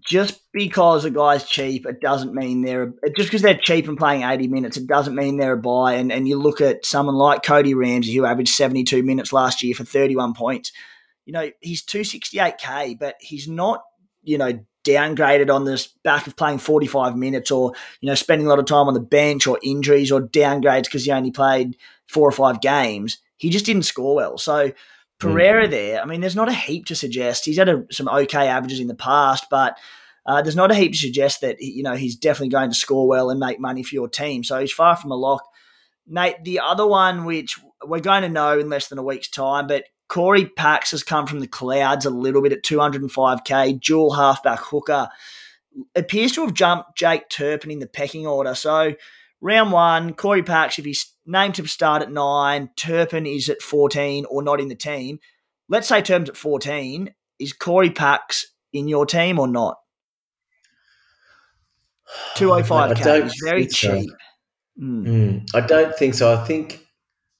[0.00, 4.22] just because a guy's cheap, it doesn't mean they're just because they're cheap and playing
[4.22, 5.94] 80 minutes, it doesn't mean they're a buy.
[5.94, 9.74] And, and you look at someone like Cody Ramsey, who averaged 72 minutes last year
[9.74, 10.72] for 31 points.
[11.24, 13.82] You know, he's 268k, but he's not,
[14.22, 18.50] you know, downgraded on this back of playing 45 minutes or, you know, spending a
[18.50, 22.28] lot of time on the bench or injuries or downgrades because he only played four
[22.28, 23.18] or five games.
[23.36, 24.38] He just didn't score well.
[24.38, 24.72] So
[25.18, 25.70] Pereira mm.
[25.70, 27.44] there, I mean, there's not a heap to suggest.
[27.44, 29.76] He's had a, some okay averages in the past, but
[30.26, 33.08] uh, there's not a heap to suggest that you know he's definitely going to score
[33.08, 34.44] well and make money for your team.
[34.44, 35.44] So he's far from a lock.
[36.06, 39.66] Nate, the other one, which we're going to know in less than a week's time,
[39.66, 44.58] but Corey Paix has come from the clouds a little bit at 205k, dual halfback
[44.58, 45.08] hooker.
[45.94, 48.54] Appears to have jumped Jake Turpin in the pecking order.
[48.54, 48.94] So
[49.40, 54.24] round one, Corey Paix, if he's named to start at nine, Turpin is at 14
[54.28, 55.20] or not in the team.
[55.68, 57.14] Let's say Turpin's at 14.
[57.38, 59.76] Is Corey Paix in your team or not?
[62.36, 64.08] 205k is very cheap.
[64.08, 64.82] So.
[64.82, 65.06] Mm.
[65.06, 66.34] Mm, I don't think so.
[66.34, 66.84] I think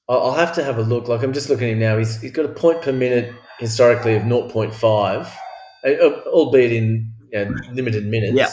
[0.07, 1.07] I'll have to have a look.
[1.07, 1.97] Like I'm just looking at him now.
[1.97, 5.31] He's, he's got a point per minute historically of 0.5,
[5.85, 5.89] uh,
[6.27, 8.33] albeit in you know, limited minutes.
[8.33, 8.49] Yeah.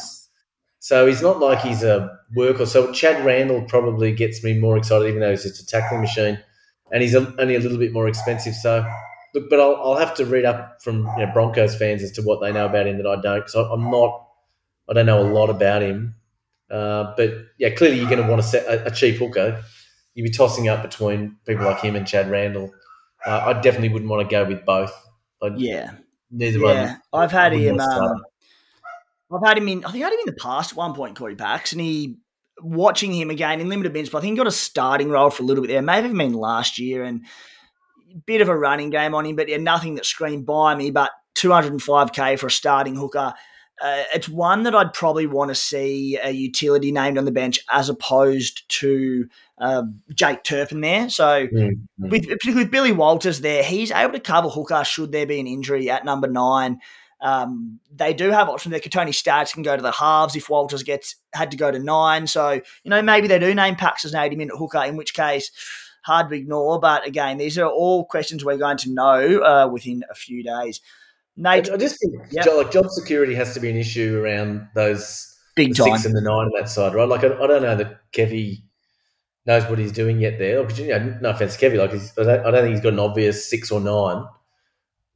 [0.87, 2.65] So he's not like he's a worker.
[2.65, 6.39] So Chad Randall probably gets me more excited, even though he's just a tackling machine,
[6.93, 8.55] and he's a, only a little bit more expensive.
[8.55, 8.89] So
[9.35, 12.23] look, but I'll, I'll have to read up from you know, Broncos fans as to
[12.23, 14.29] what they know about him that I don't, because I'm not,
[14.89, 16.15] I don't know a lot about him.
[16.71, 19.61] Uh, but yeah, clearly you're going to want to set a, a, cheap hooker.
[20.15, 22.73] You'd be tossing up between people like him and Chad Randall.
[23.27, 24.93] Uh, I definitely wouldn't want to go with both.
[25.43, 25.95] I'd, yeah,
[26.31, 26.99] neither yeah.
[27.11, 27.25] one.
[27.25, 27.81] I've had him.
[27.81, 28.23] Um,
[29.33, 29.85] I've had him in.
[29.85, 32.19] I think I had him in the past at one point, Corey Paix, and he
[32.61, 34.11] watching him again in limited minutes.
[34.11, 35.83] But I think he got a starting role for a little bit there.
[35.83, 37.25] maybe even been last year, and
[38.25, 40.91] bit of a running game on him, but yeah, nothing that screamed by me.
[40.91, 43.35] But 205k for a starting hooker.
[43.81, 47.61] Uh, it's one that I'd probably want to see a utility named on the bench
[47.71, 49.83] as opposed to uh,
[50.15, 51.11] Jake Turpin there.
[51.11, 52.09] So, mm-hmm.
[52.09, 55.47] with, particularly with Billy Walters there, he's able to cover hooker should there be an
[55.47, 56.81] injury at number nine.
[57.21, 58.81] Um, they do have options there.
[58.81, 62.27] Tony Staggs can go to the halves if Walters gets had to go to nine.
[62.27, 65.15] So, you know, maybe they do name Pax as an 80 minute hooker, in which
[65.15, 65.51] case,
[66.03, 66.79] hard to ignore.
[66.79, 70.81] But again, these are all questions we're going to know uh, within a few days.
[71.37, 72.47] Nate, I just think yep.
[72.47, 76.17] like job security has to be an issue around those big the time six and
[76.17, 77.09] the nine on that side, right?
[77.09, 78.63] Like I, I don't know that Kevy
[79.45, 80.63] knows what he's doing yet there.
[80.63, 82.99] Like, you know, no offense, Kevy, like I don't, I don't think he's got an
[82.99, 84.25] obvious six or nine.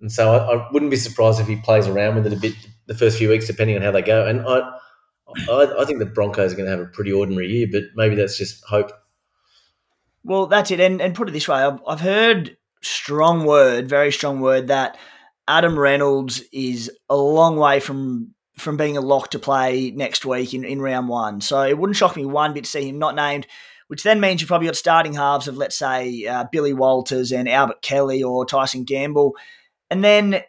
[0.00, 2.54] And so I, I, wouldn't be surprised if he plays around with it a bit
[2.86, 4.26] the first few weeks, depending on how they go.
[4.26, 4.60] And I,
[5.48, 8.14] I, I think the Broncos are going to have a pretty ordinary year, but maybe
[8.14, 8.92] that's just hope.
[10.24, 10.80] Well, that's it.
[10.80, 14.96] And, and put it this way I've, I've heard strong word, very strong word, that
[15.46, 20.52] Adam Reynolds is a long way from from being a lock to play next week
[20.52, 21.40] in, in round one.
[21.40, 23.46] So it wouldn't shock me one bit to see him not named,
[23.88, 27.48] which then means you've probably got starting halves of, let's say, uh, Billy Walters and
[27.48, 29.34] Albert Kelly or Tyson Gamble.
[29.90, 30.42] And then,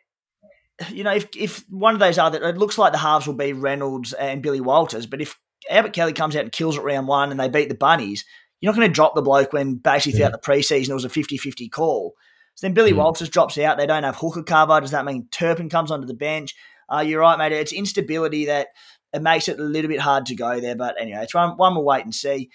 [0.90, 3.54] you know, if, if one of those other, it looks like the halves will be
[3.54, 5.38] Reynolds and Billy Walters, but if
[5.70, 8.26] Albert Kelly comes out and kills at round one and they beat the Bunnies,
[8.60, 11.10] you're not going to drop the bloke when basically throughout the preseason it was a
[11.10, 12.14] 50 50 call.
[12.56, 12.98] So then Billy mm.
[12.98, 13.78] Walters drops out.
[13.78, 14.80] They don't have hooker cover.
[14.82, 16.56] Does that mean Turpin comes onto the bench?
[16.92, 17.52] Uh, you're right, mate.
[17.54, 18.68] It's instability that
[19.14, 20.76] it makes it a little bit hard to go there.
[20.76, 22.50] But anyway, it's one, one we'll wait and see.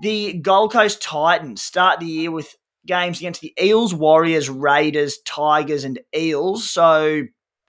[0.00, 2.54] The Gold Coast Titans start the year with
[2.88, 6.68] games against the Eels, Warriors, Raiders, Tigers, and Eels.
[6.68, 7.22] So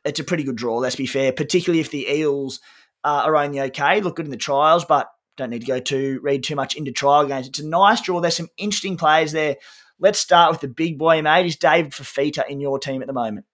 [0.04, 2.60] it's a pretty good draw, let's be fair, particularly if the Eels
[3.04, 4.02] uh, are only okay.
[4.02, 6.92] Look good in the trials, but don't need to go to read too much into
[6.92, 7.48] trial games.
[7.48, 8.20] It's a nice draw.
[8.20, 9.58] There's some interesting players there.
[10.00, 11.46] Let's start with the big boy, mate.
[11.46, 13.46] Is David Fifita in your team at the moment?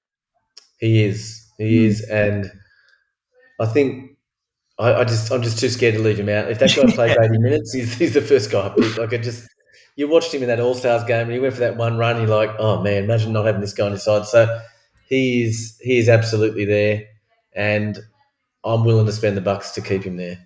[0.79, 1.51] He is.
[1.57, 1.85] He hmm.
[1.85, 2.51] is, and
[3.59, 4.17] I think
[4.77, 6.51] I, I, just I'm just too scared to leave him out.
[6.51, 8.97] If that guy plays 80 minutes, he's, he's the first guy I pick.
[8.97, 9.47] Like I just
[9.95, 12.17] you watched him in that All Stars game and he went for that one run.
[12.17, 14.25] You're like, oh man, imagine not having this guy on your side.
[14.25, 14.59] So
[15.07, 17.03] he is he is absolutely there,
[17.55, 17.97] and
[18.63, 20.39] I'm willing to spend the bucks to keep him there.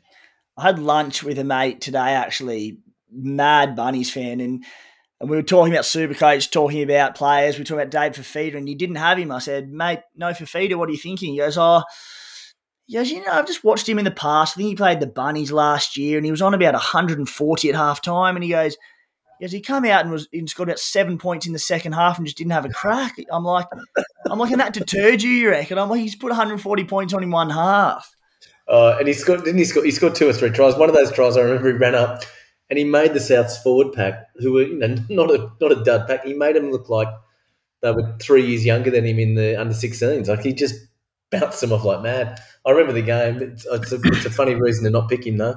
[0.57, 2.79] I had lunch with a mate today, actually,
[3.11, 4.63] mad Bunnies fan, and
[5.19, 7.55] and we were talking about Supercoach, talking about players.
[7.55, 9.31] We were talking about Dave Fifita, and you didn't have him.
[9.31, 10.75] I said, mate, no Fifita.
[10.75, 11.33] What are you thinking?
[11.33, 11.83] He goes, oh,
[12.85, 14.55] he goes, you know, I've just watched him in the past.
[14.55, 17.75] I think he played the Bunnies last year, and he was on about 140 at
[17.75, 18.35] half time.
[18.35, 18.77] And he goes,
[19.39, 22.17] he he come out and was and scored about seven points in the second half
[22.17, 23.15] and just didn't have a crack.
[23.31, 23.67] I'm like,
[24.25, 25.77] I'm like, and that deterred you, you reckon?
[25.77, 28.15] I'm like, he's put 140 points on in one half.
[28.67, 29.83] Uh, and he scored, didn't he score?
[29.83, 30.75] He scored two or three tries.
[30.75, 32.23] One of those tries, I remember he ran up
[32.69, 35.83] and he made the Souths forward pack, who were you know not a not a
[35.83, 36.23] dud pack.
[36.23, 37.09] He made them look like
[37.81, 40.27] they were three years younger than him in the under 16s.
[40.27, 40.75] Like he just
[41.31, 42.39] bounced them off like mad.
[42.65, 43.41] I remember the game.
[43.41, 45.55] It's, it's, a, it's a funny reason to not pick him though.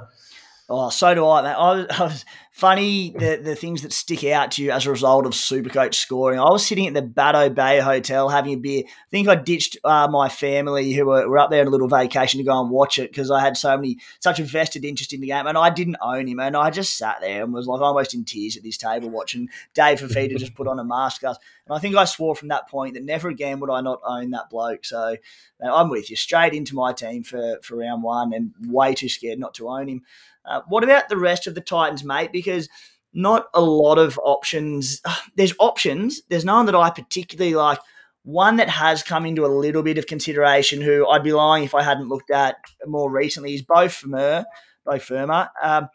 [0.74, 1.52] Oh, so do I.
[1.52, 4.90] I was, I was funny the the things that stick out to you as a
[4.90, 6.40] result of Supercoach scoring.
[6.40, 8.84] I was sitting at the Bateau Bay Hotel having a beer.
[8.86, 11.88] I think I ditched uh, my family who were, were up there on a little
[11.88, 15.12] vacation to go and watch it because I had so many such a vested interest
[15.12, 17.66] in the game, and I didn't own him, and I just sat there and was
[17.66, 21.22] like almost in tears at this table watching Dave Fifita just put on a mask.
[21.22, 21.36] And
[21.70, 24.48] I think I swore from that point that never again would I not own that
[24.48, 24.86] bloke.
[24.86, 25.18] So
[25.62, 29.38] I'm with you straight into my team for for round one, and way too scared
[29.38, 30.02] not to own him.
[30.44, 32.32] Uh, what about the rest of the Titans, mate?
[32.32, 32.68] Because
[33.12, 35.00] not a lot of options.
[35.36, 36.22] There's options.
[36.28, 37.78] There's none that I particularly like.
[38.24, 41.74] One that has come into a little bit of consideration, who I'd be lying if
[41.74, 44.44] I hadn't looked at more recently, is Beau Fermor.
[44.84, 45.48] Beau Fermor.
[45.60, 45.88] Um,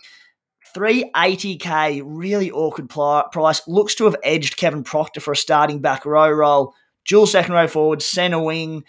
[0.75, 3.65] 380k, really awkward price.
[3.67, 6.73] Looks to have edged Kevin Proctor for a starting back row role.
[7.07, 8.83] Dual second row forward, centre wing.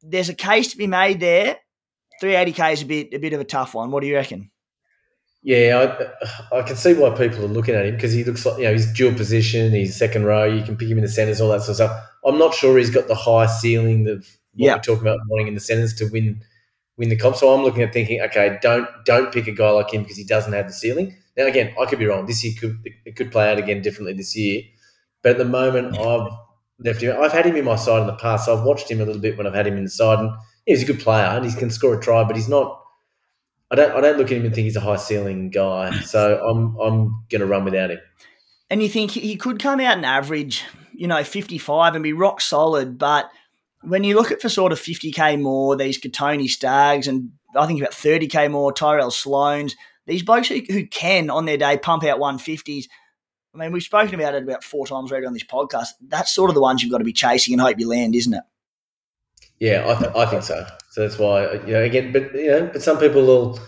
[0.00, 1.56] There's a case to be made there.
[2.22, 3.90] 380k is a bit a bit of a tough one.
[3.90, 4.51] What do you reckon?
[5.44, 5.96] Yeah,
[6.52, 8.64] I, I can see why people are looking at him because he looks like you
[8.64, 10.44] know he's dual position, he's second row.
[10.44, 12.04] You can pick him in the centres, all that sort of stuff.
[12.24, 14.18] I'm not sure he's got the high ceiling of
[14.54, 14.74] what yeah.
[14.74, 16.42] we're talking about wanting in the centres to win
[16.96, 17.36] win the comp.
[17.36, 20.24] So I'm looking at thinking, okay, don't don't pick a guy like him because he
[20.24, 21.16] doesn't have the ceiling.
[21.36, 22.26] Now again, I could be wrong.
[22.26, 24.62] This year could it could play out again differently this year,
[25.22, 26.30] but at the moment I've
[26.78, 27.20] left him.
[27.20, 29.20] I've had him in my side in the past, so I've watched him a little
[29.20, 30.30] bit when I've had him in the side, and
[30.66, 32.81] he's a good player and he can score a try, but he's not
[33.72, 35.98] I don't I don't look at him and think he's a high ceiling guy.
[36.00, 38.00] So I'm I'm gonna run without him.
[38.68, 42.40] And you think he could come out and average, you know, 55 and be rock
[42.40, 43.30] solid, but
[43.82, 47.80] when you look at for sort of 50k more, these Kotoni Staggs and I think
[47.80, 49.74] about 30k more, Tyrell Sloans,
[50.06, 52.84] these blokes who, who can on their day pump out 150s.
[53.54, 55.88] I mean, we've spoken about it about four times already on this podcast.
[56.00, 58.32] That's sort of the ones you've got to be chasing and hope you land, isn't
[58.32, 58.44] it?
[59.62, 60.66] Yeah, I, th- I think so.
[60.90, 63.60] So that's why you know again, but you know, but some people will,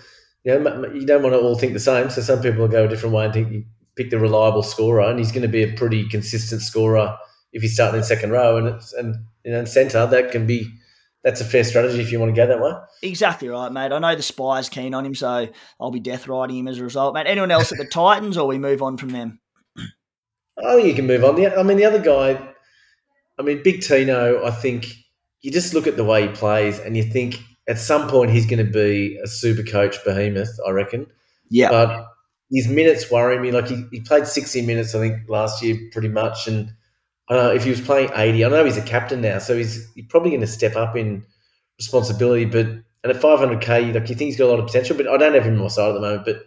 [0.42, 2.10] you know, you don't want to all think the same.
[2.10, 5.02] So some people will go a different way and think you pick the reliable scorer,
[5.02, 7.16] and he's going to be a pretty consistent scorer
[7.52, 10.04] if he's starting in second row and it's, and you know in centre.
[10.04, 10.68] That can be
[11.22, 12.72] that's a fair strategy if you want to go that way.
[13.02, 13.92] Exactly right, mate.
[13.92, 15.48] I know the Spy's keen on him, so
[15.80, 17.28] I'll be death riding him as a result, mate.
[17.28, 19.38] Anyone else at the Titans, or we move on from them?
[20.60, 21.36] Oh, you can move on.
[21.36, 22.52] I mean, the other guy,
[23.38, 25.03] I mean, Big Tino, I think
[25.44, 27.38] you just look at the way he plays and you think
[27.68, 31.06] at some point he's going to be a super coach behemoth, I reckon.
[31.50, 31.68] Yeah.
[31.68, 32.06] But
[32.50, 33.52] his minutes worry me.
[33.52, 36.48] Like he, he played 60 minutes, I think, last year pretty much.
[36.48, 36.72] And
[37.28, 38.42] I don't know if he was playing 80.
[38.42, 41.22] I know he's a captain now, so he's, he's probably going to step up in
[41.78, 42.46] responsibility.
[42.46, 45.18] But and at 500k, like you think he's got a lot of potential, but I
[45.18, 46.24] don't have him on my side at the moment.
[46.24, 46.44] But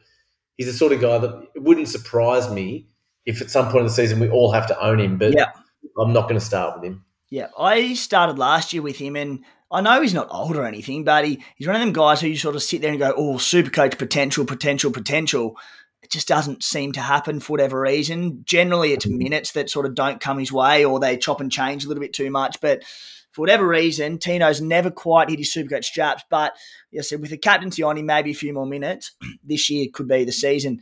[0.58, 2.88] he's the sort of guy that it wouldn't surprise me
[3.28, 5.20] if at some point in the season we all have to own him.
[5.20, 5.52] But yeah.
[6.00, 7.06] I'm not going to start with him.
[7.30, 11.04] Yeah, I started last year with him, and I know he's not old or anything,
[11.04, 13.14] but he, he's one of them guys who you sort of sit there and go,
[13.16, 15.58] oh, super coach potential, potential, potential.
[16.02, 18.44] It just doesn't seem to happen for whatever reason.
[18.46, 21.84] Generally, it's minutes that sort of don't come his way or they chop and change
[21.84, 22.62] a little bit too much.
[22.62, 22.86] But
[23.32, 26.24] for whatever reason, Tino's never quite hit his super coach straps.
[26.30, 26.56] But
[26.94, 29.12] like I said, with the captaincy on him, maybe a few more minutes,
[29.44, 30.82] this year could be the season.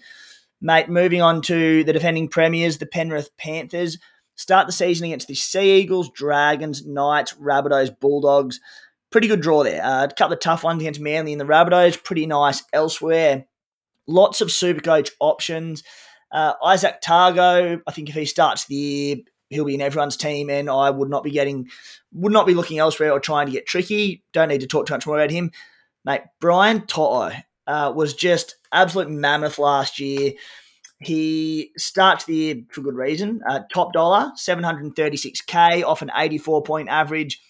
[0.62, 3.98] Mate, moving on to the defending premiers, the Penrith Panthers.
[4.36, 8.60] Start the season against the Sea Eagles, Dragons, Knights, Rabbitohs, Bulldogs.
[9.10, 9.84] Pretty good draw there.
[9.84, 12.04] Uh, a couple of tough ones against Manly and the Rabbitohs.
[12.04, 13.46] Pretty nice elsewhere.
[14.08, 15.84] Lots of Supercoach options.
[16.32, 19.16] Uh, Izack Tago, I think if he starts the year,
[19.50, 21.70] he'll be in everyone's team, and I would not be getting,
[22.12, 24.24] would not be looking elsewhere or trying to get tricky.
[24.34, 25.52] Don't need to talk too much more about him,
[26.04, 26.22] mate.
[26.42, 27.32] Brian To'o
[27.68, 30.34] uh, was just absolute mammoth last year.
[31.00, 33.42] He starts the year for good reason.
[33.48, 37.42] Uh, top dollar, 736k off an 84 point average.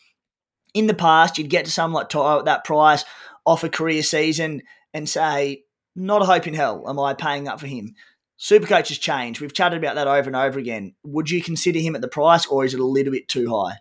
[0.73, 3.05] In the past, you'd get to someone like at that price
[3.45, 5.63] off a career season and say,
[5.95, 7.95] not a hope in hell am I paying up for him.
[8.39, 9.39] Supercoach has changed.
[9.39, 10.93] We've chatted about that over and over again.
[11.03, 13.77] Would you consider him at the price or is it a little bit too high?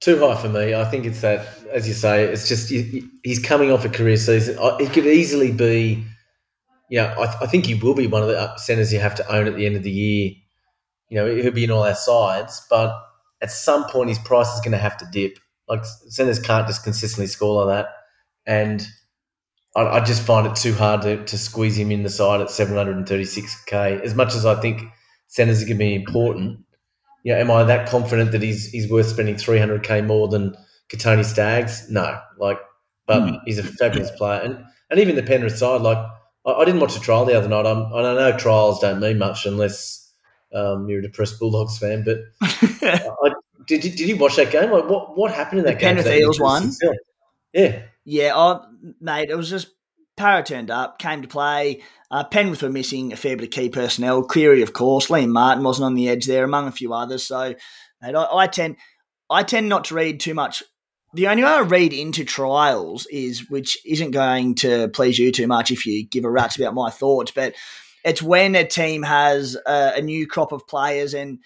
[0.00, 0.74] Too high for me.
[0.74, 4.58] I think it's that, as you say, it's just he's coming off a career season.
[4.60, 6.04] It could easily be
[6.90, 9.34] yeah, I, th- I, think he will be one of the centers you have to
[9.34, 10.32] own at the end of the year.
[11.08, 12.94] You know, he'll be in all our sides, but
[13.40, 15.38] at some point his price is going to have to dip.
[15.68, 17.90] Like centers can't just consistently score like that,
[18.46, 18.86] and
[19.74, 22.48] I, I just find it too hard to, to squeeze him in the side at
[22.48, 24.00] 736k.
[24.00, 24.82] As much as I think
[25.28, 26.60] centers are going to be important,
[27.22, 30.54] you know, am I that confident that he's he's worth spending 300k more than
[30.92, 31.90] Kotoni Staggs?
[31.90, 32.58] No, like,
[33.06, 33.40] but mm.
[33.46, 36.06] he's a fabulous player, and and even the Penrith side, like
[36.46, 37.66] I, I didn't watch a trial the other night.
[37.66, 40.12] I'm, I know trials don't mean much unless
[40.54, 42.04] um, you're a depressed Bulldogs fan.
[42.04, 43.32] But I,
[43.66, 44.70] did, did you watch that game?
[44.70, 45.96] Like, what what happened in that the game?
[45.96, 46.70] Penrith Eels one.
[47.52, 48.32] Yeah, yeah.
[48.34, 48.64] Oh,
[49.00, 49.68] mate, it was just
[50.16, 51.82] Parra turned up, came to play.
[52.10, 54.22] Uh, Penrith were missing a fair bit of key personnel.
[54.22, 55.08] Cleary, of course.
[55.08, 57.24] Liam Martin wasn't on the edge there, among a few others.
[57.24, 57.54] So,
[58.00, 58.76] mate, I, I tend
[59.30, 60.62] I tend not to read too much
[61.14, 65.46] the only way I read into trials is, which isn't going to please you too
[65.46, 67.54] much if you give a rat's about my thoughts, but
[68.04, 71.38] it's when a team has a, a new crop of players and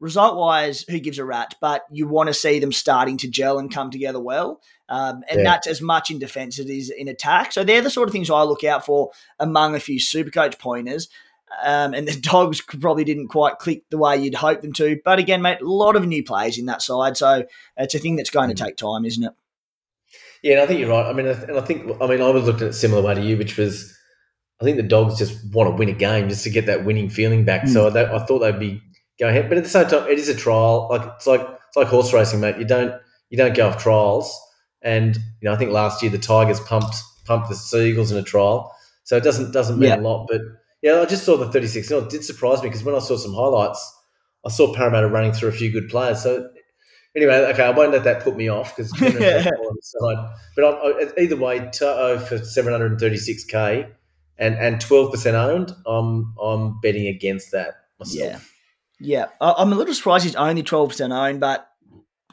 [0.00, 1.54] result wise, who gives a rat?
[1.60, 4.60] But you want to see them starting to gel and come together well.
[4.88, 5.44] Um, and yeah.
[5.44, 7.52] that's as much in defense as it is in attack.
[7.52, 10.58] So they're the sort of things I look out for among a few super coach
[10.58, 11.08] pointers.
[11.64, 15.00] Um, and the dogs probably didn't quite click the way you'd hope them to.
[15.04, 17.44] But again, mate, a lot of new players in that side, so
[17.76, 18.64] it's a thing that's going to mm.
[18.66, 19.32] take time, isn't it?
[20.42, 21.06] Yeah, and I think you're right.
[21.06, 23.20] I mean, and I think I mean I was looking at a similar way to
[23.20, 23.96] you, which was
[24.60, 27.08] I think the dogs just want to win a game just to get that winning
[27.08, 27.62] feeling back.
[27.62, 27.72] Mm.
[27.72, 28.80] So I, I thought they'd be
[29.18, 30.88] going ahead, but at the same time, it is a trial.
[30.90, 32.58] Like it's like it's like horse racing, mate.
[32.58, 32.94] You don't
[33.30, 34.38] you don't go off trials,
[34.82, 38.22] and you know I think last year the Tigers pumped pumped the Seagulls in a
[38.22, 38.74] trial,
[39.04, 39.96] so it doesn't doesn't mean yeah.
[39.96, 40.40] a lot, but
[40.86, 42.02] yeah, I just saw the 36 0.
[42.02, 43.92] It did surprise me because when I saw some highlights,
[44.44, 46.22] I saw Parramatta running through a few good players.
[46.22, 46.48] So
[47.16, 50.30] anyway, okay, I won't let that put me off because side.
[50.54, 53.90] But I, I, either way, To'o for 736k
[54.38, 58.48] and and 12% owned, I'm I'm betting against that myself.
[59.00, 59.46] Yeah, yeah.
[59.56, 61.68] I'm a little surprised he's only 12% owned, but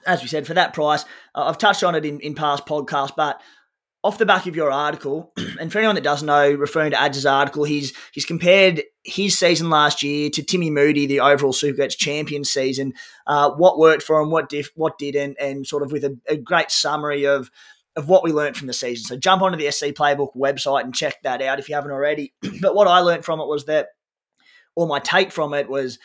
[0.06, 3.41] as we said, for that price, I've touched on it in, in past podcasts, but
[4.04, 7.26] off the back of your article, and for anyone that doesn't know, referring to Ads'
[7.26, 12.43] article, he's he's compared his season last year to Timmy Moody, the overall Supercoach champion
[12.43, 12.93] season.
[13.26, 16.36] Uh, what worked for him, what did, what didn't, and sort of with a, a,
[16.36, 17.49] great summary of
[17.95, 19.06] of what we learned from the season.
[19.06, 22.34] So jump onto the SC Playbook website and check that out if you haven't already.
[22.62, 23.89] but what I learned from it was that,
[24.76, 25.99] or my take from it was,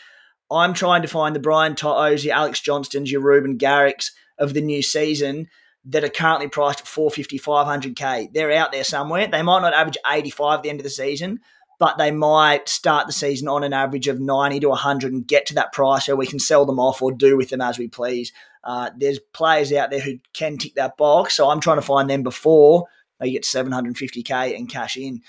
[0.51, 4.61] I'm trying to find the Brian To'os, your Alex Johnstons, your Reuben Garricks of the
[4.61, 5.49] new season
[5.89, 8.33] that are currently priced at 450, 500k.
[8.33, 9.27] They're out there somewhere.
[9.27, 11.41] They might not average 85 at the end of the season,
[11.79, 15.47] but they might start the season on an average of 90 to 100 and get
[15.47, 17.89] to that price where we can sell them off or do with them as we
[17.89, 18.33] please.
[18.63, 22.11] Uh, there's players out there who can tick that box, so I'm trying to find
[22.11, 22.87] them before
[23.19, 25.23] they get 750k and cash in.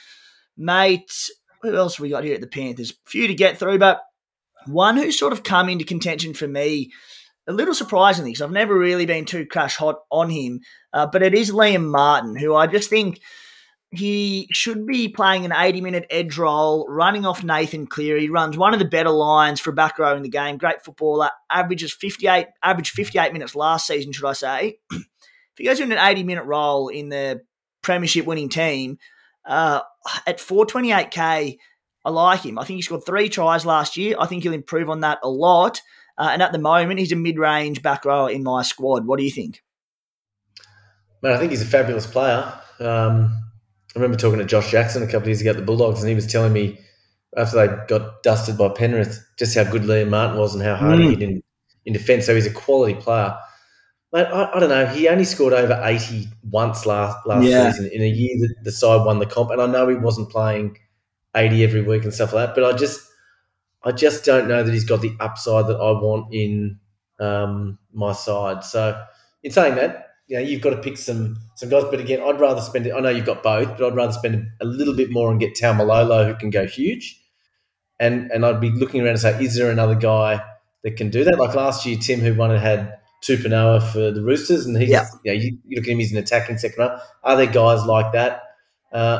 [0.57, 1.29] Mate,
[1.61, 2.93] who else have we got here at the Panthers?
[3.05, 4.01] Few to get through, but
[4.65, 6.91] one who's sort of come into contention for me
[7.49, 10.61] a little surprisingly, because I've never really been too crash hot on him,
[10.93, 13.19] uh, but it is Liam Martin, who I just think
[13.91, 18.21] he should be playing an 80 minute edge role, running off Nathan Cleary.
[18.21, 20.57] He runs one of the better lines for back row in the game.
[20.57, 21.31] Great footballer.
[21.49, 24.77] Averages 58, average 58 minutes last season, should I say.
[24.91, 25.07] if
[25.57, 27.41] he goes in an 80 minute role in the
[27.81, 28.99] premiership winning team,
[29.47, 29.81] uh,
[30.27, 31.57] at 428k,
[32.05, 32.59] I like him.
[32.59, 34.15] I think he scored three tries last year.
[34.19, 35.81] I think he'll improve on that a lot.
[36.19, 39.05] Uh, and at the moment, he's a mid range back rower in my squad.
[39.07, 39.63] What do you think?
[41.21, 42.43] Man, I think he's a fabulous player.
[42.79, 43.35] Um,
[43.95, 46.09] I remember talking to Josh Jackson a couple of years ago at the Bulldogs, and
[46.09, 46.79] he was telling me
[47.37, 50.99] after they got dusted by Penrith just how good Liam Martin was and how hard
[50.99, 51.03] Mm.
[51.03, 51.43] he hit in,
[51.85, 52.25] in defence.
[52.25, 53.35] So he's a quality player.
[54.11, 54.87] Mate, I, I don't know.
[54.87, 57.71] He only scored over 80 once last last Yeah.
[57.71, 59.51] season in a year that the side won the comp.
[59.51, 60.77] And I know he wasn't playing
[61.35, 63.01] 80 every week and stuff like that, but I just
[63.83, 66.79] I just don't know that he's got the upside that I want in
[67.19, 68.63] um, my side.
[68.63, 69.01] So
[69.43, 71.85] in saying that, you know, you've got to pick some some guys.
[71.89, 72.93] But again, I'd rather spend it.
[72.93, 75.55] I know you've got both, but I'd rather spend a little bit more and get
[75.55, 77.19] Taumalolo who can go huge.
[77.99, 80.41] And and I'd be looking around and say, is there another guy
[80.83, 81.39] that can do that?
[81.39, 85.05] Like last year, Tim, who won it, had Tupouniua for the Roosters, and he's Yeah.
[85.23, 86.99] you, know, you, you look at him, he's an attacking second row.
[87.23, 88.43] Are there guys like that?
[88.93, 89.19] Uh,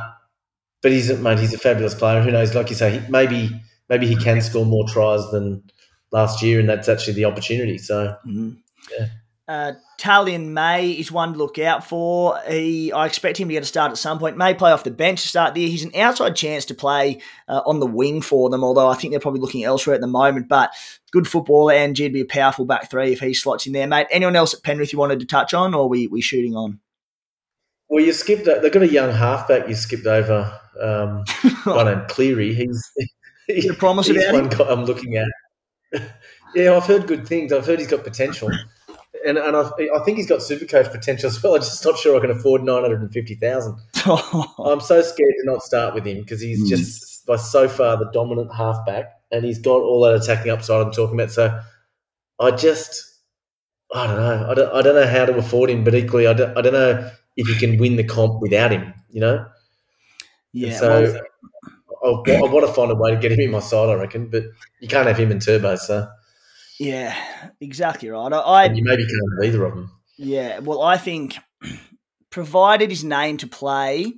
[0.81, 2.21] but he's a, mate, he's a fabulous player.
[2.21, 2.55] Who knows?
[2.55, 3.49] Like you say, he, maybe
[3.89, 5.63] maybe he can score more tries than
[6.11, 7.77] last year, and that's actually the opportunity.
[7.77, 8.57] So Mhm.
[8.97, 9.07] Yeah.
[9.49, 12.39] Uh, Taylan May is one to look out for.
[12.47, 14.37] He, I expect him to get a start at some point.
[14.37, 15.67] May play off the bench to start there.
[15.67, 19.11] He's an outside chance to play uh, on the wing for them, although I think
[19.11, 20.49] they're probably looking elsewhere at the moment.
[20.49, 20.69] But
[21.11, 24.05] good footballer, and G'd be a powerful back three if he slots in there, mate.
[24.11, 26.79] Anyone else at Penrith you wanted to touch on, or we we shooting on?
[27.89, 28.45] Well, you skipped.
[28.45, 29.67] They've got a young halfback.
[29.67, 30.59] You skipped over.
[30.79, 31.23] Um,
[31.65, 32.53] guy named Cleary.
[32.53, 32.91] He's
[33.55, 34.49] There promise he's about one him?
[34.49, 35.27] guy I'm looking at.
[36.55, 37.51] yeah, I've heard good things.
[37.51, 38.49] I've heard he's got potential,
[39.25, 41.55] and and I've, I think he's got super coach potential as well.
[41.55, 43.75] I'm just not sure I can afford nine hundred and fifty thousand.
[44.05, 46.69] I'm so scared to not start with him because he's Mm.
[46.69, 50.91] just by so far the dominant halfback, and he's got all that attacking upside I'm
[50.91, 51.31] talking about.
[51.31, 51.59] So
[52.39, 53.03] I just,
[53.93, 54.47] I don't know.
[54.51, 56.73] I don't, I don't know how to afford him, but equally, I don't, I don't
[56.73, 58.93] know if you can win the comp without him.
[59.09, 59.45] You know.
[60.53, 61.21] yeah, So well,
[62.03, 64.29] I, I want to find a way to get him in my side, I reckon,
[64.29, 64.43] but
[64.79, 66.07] you can't have him in turbo, so
[66.79, 67.15] yeah,
[67.59, 68.31] exactly right.
[68.31, 69.91] I, I and you maybe can't have either of them.
[70.17, 71.35] Yeah, well, I think
[72.29, 74.13] provided his name to play,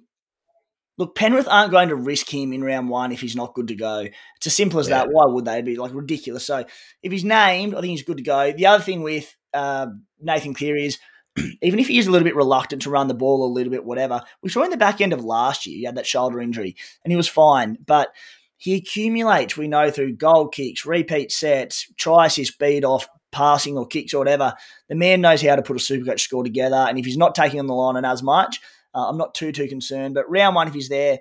[0.98, 3.76] look, Penrith aren't going to risk him in round one if he's not good to
[3.76, 4.08] go.
[4.38, 5.08] It's as simple as that.
[5.10, 5.54] Why would they?
[5.54, 6.46] It'd be like ridiculous.
[6.46, 6.64] So
[7.02, 8.52] if he's named, I think he's good to go.
[8.52, 9.88] The other thing with uh,
[10.20, 11.00] Nathan Cleary is
[11.62, 13.86] even if he is a little bit reluctant to run the ball a little bit,
[13.86, 16.76] whatever, we saw in the back end of last year, he had that shoulder injury
[17.04, 17.78] and he was fine.
[17.86, 18.10] But
[18.58, 23.88] he accumulates, we know, through goal kicks, repeat sets, tries his speed off, passing or
[23.88, 24.54] kicks or whatever.
[24.90, 26.76] The man knows how to put a supercoach score together.
[26.76, 28.60] And if he's not taking on the line and as much,
[28.94, 30.14] uh, I'm not too, too concerned.
[30.16, 31.20] But round one, if he's there,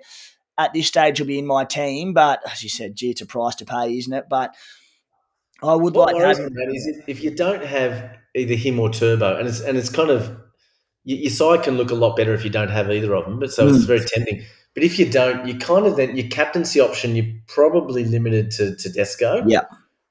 [0.57, 2.13] at this stage, he'll be in my team.
[2.13, 4.25] But as you said, gee, it's a price to pay, isn't it?
[4.29, 4.53] But
[5.63, 6.69] I would What like to worries have me, him.
[6.75, 10.35] is if you don't have either him or Turbo, and it's and it's kind of
[11.03, 13.39] your, your side can look a lot better if you don't have either of them,
[13.39, 13.87] but so it's Mm.
[13.87, 14.43] very tempting.
[14.73, 18.75] But if you don't, you kind of then your captaincy option you're probably limited to
[18.75, 19.63] Tedesco, Yeah.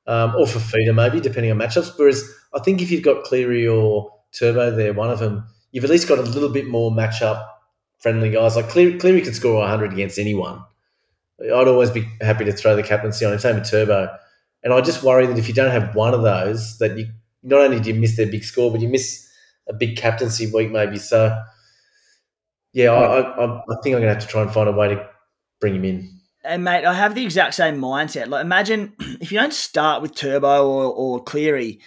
[0.07, 1.93] um, or Fifita maybe depending on matchups.
[1.97, 2.23] Whereas
[2.55, 6.09] I think if you've got Cleary or Turbo there, one of them, you've at least
[6.09, 7.47] got a little bit more matchup
[7.99, 8.57] friendly guys.
[8.57, 10.63] Like Cleary, Cleary could score 100 against anyone.
[11.43, 13.39] I'd always be happy to throw the captaincy on him.
[13.39, 14.11] Same with Turbo.
[14.63, 17.07] And I just worry that if you don't have one of those, that you
[17.43, 19.29] not only do you miss their big score, but you miss
[19.69, 20.99] a big captaincy week maybe.
[20.99, 21.37] So,
[22.73, 24.89] yeah, I, I, I think I'm going to have to try and find a way
[24.89, 25.09] to
[25.61, 26.21] bring him in.
[26.43, 28.29] And mate, I have the exact same mindset.
[28.29, 31.81] Like, imagine if you don't start with Turbo or, or Cleary,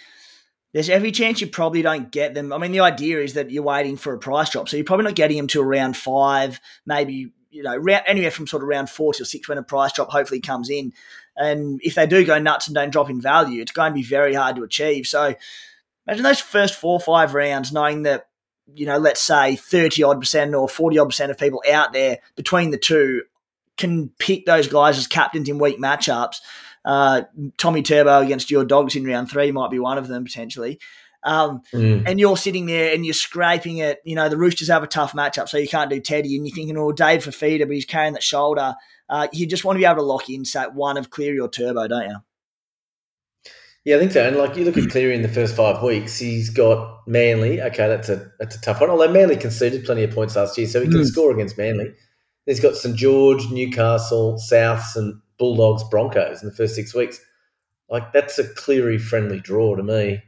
[0.72, 2.52] there's every chance you probably don't get them.
[2.52, 5.04] I mean, the idea is that you're waiting for a price drop, so you're probably
[5.04, 9.14] not getting them till round five, maybe you know, anywhere from sort of round four
[9.14, 10.92] to six when a price drop hopefully comes in.
[11.36, 14.02] And if they do go nuts and don't drop in value, it's going to be
[14.04, 15.06] very hard to achieve.
[15.06, 15.34] So
[16.06, 18.26] imagine those first four or five rounds, knowing that
[18.72, 22.18] you know, let's say 30 odd percent or 40 odd percent of people out there
[22.34, 23.22] between the two
[23.76, 26.36] can pick those guys as captains in weak matchups.
[26.82, 27.22] Uh,
[27.58, 30.78] Tommy Turbo against your dogs in round three might be one of them potentially.
[31.22, 32.04] Um, Mm.
[32.06, 34.00] and you're sitting there and you're scraping it.
[34.04, 36.36] You know, the Roosters have a tough matchup, so you can't do Teddy.
[36.36, 38.74] And you're thinking, oh, Dave Fifita, but he's carrying that shoulder.
[39.08, 41.48] Uh, you just want to be able to lock in, say, one of Cleary or
[41.48, 42.16] Turbo, don't you?
[43.84, 44.26] Yeah, I think so.
[44.26, 47.60] And like you look at Cleary in the first five weeks, he's got Manly.
[47.60, 48.88] Okay, that's a that's a tough one.
[48.88, 51.06] Although Manly conceded plenty of points last year, so he can Mm.
[51.06, 51.92] score against Manly.
[52.46, 57.20] He's got St George, Newcastle, Souths, and Bulldogs, Broncos in the first six weeks.
[57.90, 60.22] Like that's a Cleary friendly draw to me.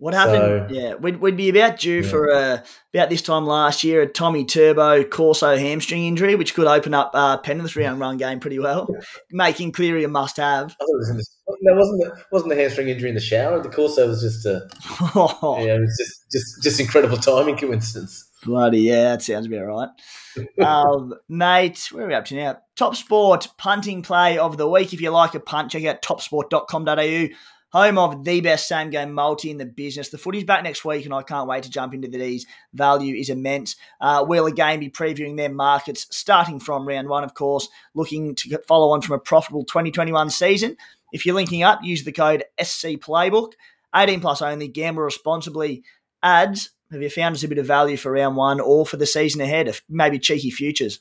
[0.00, 0.70] What happened?
[0.70, 2.08] So- yeah, we'd, we'd be about due Yeah.
[2.08, 2.58] for uh,
[2.94, 7.10] about this time last year a Tommy Turbo Corso hamstring injury, which could open up
[7.12, 8.88] uh, Penrith's round run game pretty well,
[9.30, 10.74] making Cleary a must have.
[10.80, 11.26] I thought it
[11.60, 13.62] No, wasn't the, wasn't the hamstring injury in the shower?
[13.62, 14.68] The Corso was just a
[15.14, 18.26] yeah, it was just just just incredible timing coincidence.
[18.42, 20.66] Bloody yeah, that sounds about right.
[20.66, 22.58] um, mate, where are we up to now?
[22.74, 24.94] Top Sport punting play of the week.
[24.94, 27.26] If you like a punt, check out topsport.com.au.
[27.72, 30.08] home of the best same game multi in the business.
[30.08, 32.46] The footy's back next week, and I can't wait to jump into the D's.
[32.74, 33.76] Value is immense.
[34.00, 38.58] Uh, we'll again be previewing their markets starting from round one, of course, looking to
[38.66, 40.76] follow on from a profitable 2021 season.
[41.12, 43.52] If you're linking up, use the code SC Playbook.
[43.94, 45.82] 18 plus only, gamble responsibly.
[46.22, 49.06] Ads, have you found us a bit of value for round one or for the
[49.06, 49.80] season ahead?
[49.88, 51.00] Maybe cheeky futures.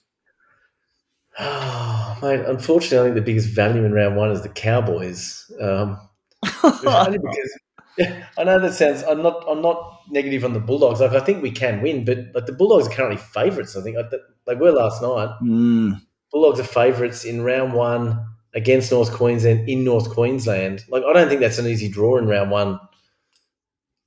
[1.40, 5.52] Oh, mate, unfortunately, I think the biggest value in round one is the Cowboys.
[5.62, 6.00] Um,
[6.62, 7.60] because
[8.38, 9.04] I know that sounds.
[9.04, 9.44] I'm not.
[9.48, 11.02] I'm not negative on the Bulldogs.
[11.02, 13.76] Like I think we can win, but like the Bulldogs are currently favourites.
[13.76, 14.12] I think like
[14.46, 15.30] they were last night.
[15.44, 16.02] Mm.
[16.32, 20.86] Bulldogs are favourites in round one against North Queensland in North Queensland.
[20.90, 22.80] Like I don't think that's an easy draw in round one.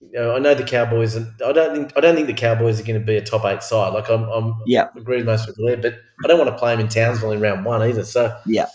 [0.00, 1.14] You know, I know the Cowboys.
[1.14, 1.92] And I don't think.
[1.96, 3.92] I don't think the Cowboys are going to be a top eight side.
[3.92, 4.24] Like I'm.
[4.24, 4.88] I'm yeah.
[4.96, 7.40] Agree with most people there, but I don't want to play them in Townsville in
[7.40, 8.04] round one either.
[8.04, 8.66] So yeah.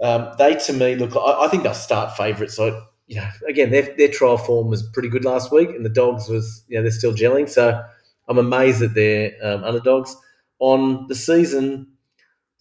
[0.00, 1.14] Um, they to me look.
[1.16, 2.54] I, I think they'll start favourites.
[2.54, 5.90] So you know, again, their their trial form was pretty good last week, and the
[5.90, 7.48] Dogs was you know they're still gelling.
[7.48, 7.82] So
[8.28, 10.16] I'm amazed that they're um, underdogs
[10.58, 11.88] on the season.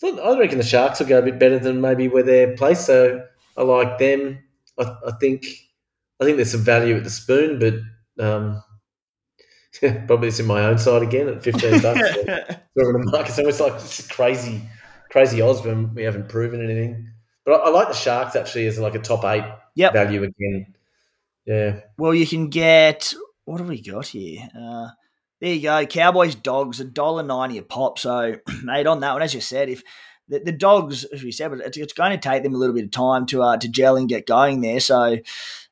[0.03, 2.85] I reckon the Sharks will go a bit better than maybe where they're placed.
[2.85, 3.23] So
[3.57, 4.39] I like them.
[4.77, 5.45] I, I think
[6.19, 7.75] I think there's some value at the spoon, but
[8.23, 8.61] um,
[10.07, 11.99] probably it's in my own side again at 15 bucks.
[12.75, 13.29] We're in the market.
[13.29, 14.61] It's almost like it's crazy,
[15.09, 17.11] crazy odds when we haven't proven anything.
[17.49, 19.43] But I, I, like the Sharks actually as like a top eight
[19.73, 19.93] yep.
[19.93, 20.75] value again.
[21.47, 21.79] Yeah.
[21.97, 23.11] Well, you can get
[23.45, 24.47] what have we got here?
[24.55, 24.89] Uh,
[25.41, 25.83] there you go.
[25.87, 27.97] Cowboys dogs a dollar ninety a pop.
[27.97, 29.81] So, mate, on that one, as you said, if
[30.27, 32.85] the, the dogs, as we said, it's, it's, going to take them a little bit
[32.85, 34.79] of time to uh, to gel and get going there.
[34.79, 35.17] So,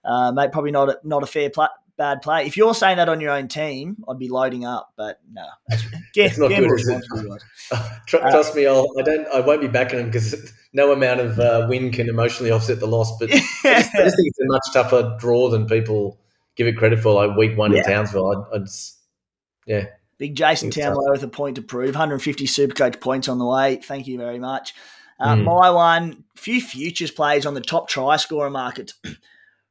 [0.03, 1.67] uh, mate, probably not a, not a fair play,
[1.97, 2.45] bad play.
[2.45, 4.93] If you're saying that on your own team, I'd be loading up.
[4.95, 5.45] But no,
[6.15, 7.41] it's not good.
[8.07, 9.27] Trust me, I'll, I don't.
[9.27, 12.87] I won't be backing them because no amount of uh, win can emotionally offset the
[12.87, 13.17] loss.
[13.19, 16.19] But I, just, I, just, think it's a much tougher draw than people
[16.55, 17.13] give it credit for.
[17.13, 17.79] Like week one yeah.
[17.79, 18.97] in Townsville, I, I just,
[19.65, 19.85] yeah.
[20.17, 21.89] Big Jason Taumalolo with a point to prove.
[21.89, 23.75] 150 Supercoach points on the way.
[23.75, 24.73] Thank you very much.
[25.19, 25.43] Uh, mm.
[25.43, 28.93] My one, few futures plays on the top try scorer market.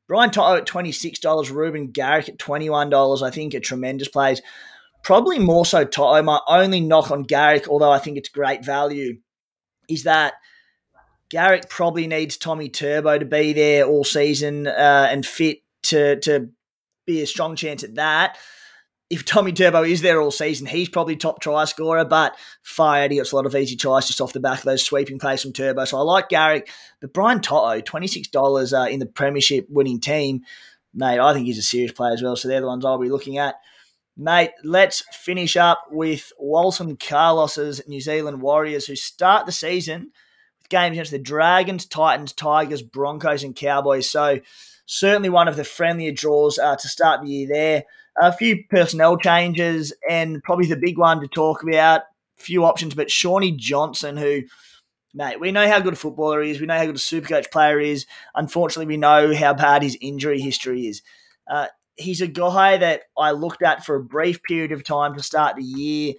[0.08, 3.22] Brian To'o at $26, Reuben Garrick at $21.
[3.22, 4.40] I think are tremendous plays.
[5.02, 6.22] Probably more so To'o.
[6.22, 9.18] My only knock on Garrick, although I think it's great value,
[9.88, 10.34] is that
[11.30, 16.50] Garrick probably needs Tommy Turbo to be there all season uh, and fit to, to
[17.06, 18.38] be a strong chance at that
[19.08, 23.32] if Tommy Turbo is there all season, he's probably top try scorer, but he gets
[23.32, 25.84] a lot of easy tries just off the back of those sweeping plays from Turbo.
[25.84, 26.68] So I like Garrick,
[27.00, 30.42] but Brian To'o, $26 uh, in the Premiership winning team,
[30.92, 32.34] mate, I think he's a serious player as well.
[32.34, 33.56] So they're the ones I'll be looking at.
[34.16, 40.10] Mate, let's finish up with Walton Carlos's New Zealand Warriors, who start the season
[40.58, 44.10] with games against the Dragons, Titans, Tigers, Broncos, and Cowboys.
[44.10, 44.40] So
[44.86, 47.84] certainly one of the friendlier draws uh, to start the year there
[48.20, 52.02] a few personnel changes, and probably the big one to talk about.
[52.36, 54.42] Few options, but Shawnee Johnson, who,
[55.14, 56.60] mate, we know how good a footballer he is.
[56.60, 58.06] We know how good a super coach player is.
[58.34, 61.02] Unfortunately, we know how bad his injury history is.
[61.50, 65.22] Uh, he's a guy that I looked at for a brief period of time to
[65.22, 66.14] start the year.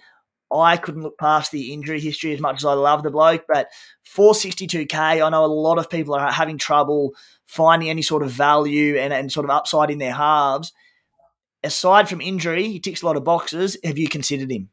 [0.52, 3.68] I couldn't look past the injury history as much as I love the bloke, but
[4.16, 7.14] 462k, I know a lot of people are having trouble
[7.46, 10.72] finding any sort of value and, and sort of upside in their halves
[11.62, 13.76] aside from injury, he ticks a lot of boxes.
[13.84, 14.68] Have you considered him?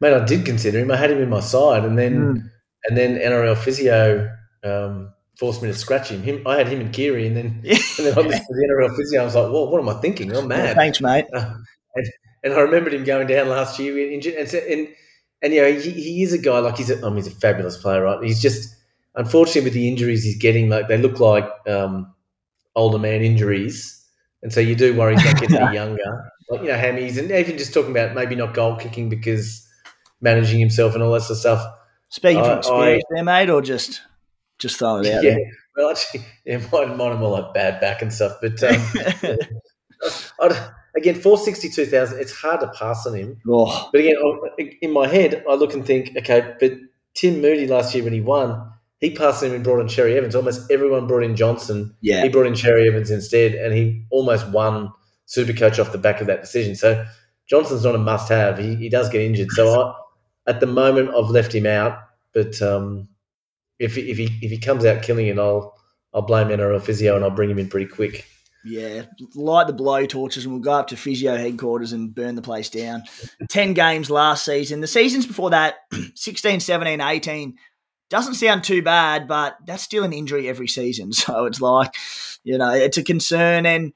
[0.00, 0.90] Mate, I did consider him.
[0.90, 2.50] I had him in my side, and then mm.
[2.84, 4.30] and then NRL physio
[4.62, 6.22] um, forced me to scratch him.
[6.22, 9.22] Him, I had him and Keary, and then and then I listened the NRL physio.
[9.22, 9.72] I was like, "What?
[9.72, 10.34] What am I thinking?
[10.36, 11.24] I'm mad." Yeah, thanks, mate.
[11.34, 11.54] Uh,
[11.96, 12.06] and,
[12.44, 14.88] and, I remembered him going down last year injured, and and,
[15.42, 17.32] and you know he, he is a guy like he's a, I mean, he's a
[17.32, 18.22] fabulous player, right?
[18.22, 18.72] He's just
[19.16, 22.14] unfortunately with the injuries he's getting, like they look like um,
[22.76, 23.97] older man injuries
[24.42, 26.30] and so you do worry he's not getting any younger.
[26.50, 29.66] Like, you know, hammies, and even just talking about maybe not goal kicking because
[30.20, 31.74] managing himself and all that sort of stuff.
[32.08, 34.00] Speaking from experience I, there, mate, or just
[34.58, 35.50] just throwing it out yeah, there?
[35.76, 38.38] Well, actually, yeah, mine, mine are more like bad back and stuff.
[38.40, 38.82] But um,
[40.96, 43.40] again, 462,000, it's hard to pass on him.
[43.48, 43.88] Oh.
[43.92, 44.16] But again,
[44.82, 46.72] in my head, I look and think, okay, but
[47.14, 50.34] Tim Moody last year when he won, he passed him and brought in Cherry Evans.
[50.34, 51.94] Almost everyone brought in Johnson.
[52.00, 52.22] Yeah.
[52.22, 54.92] He brought in Cherry Evans instead, and he almost won
[55.26, 56.74] Super Coach off the back of that decision.
[56.74, 57.04] So
[57.48, 58.58] Johnson's not a must have.
[58.58, 59.50] He, he does get injured.
[59.50, 59.94] So I,
[60.50, 61.98] at the moment, I've left him out.
[62.34, 63.08] But um,
[63.78, 65.74] if, he, if, he, if he comes out killing it, I'll,
[66.12, 68.26] I'll blame NRL Physio and I'll bring him in pretty quick.
[68.64, 72.42] Yeah, light the blow torches and we'll go up to physio headquarters and burn the
[72.42, 73.04] place down.
[73.48, 74.80] 10 games last season.
[74.80, 75.76] The seasons before that,
[76.14, 77.56] 16, 17, 18,
[78.10, 81.12] doesn't sound too bad, but that's still an injury every season.
[81.18, 81.94] So it's like,
[82.44, 83.66] you know, it's a concern.
[83.66, 83.92] And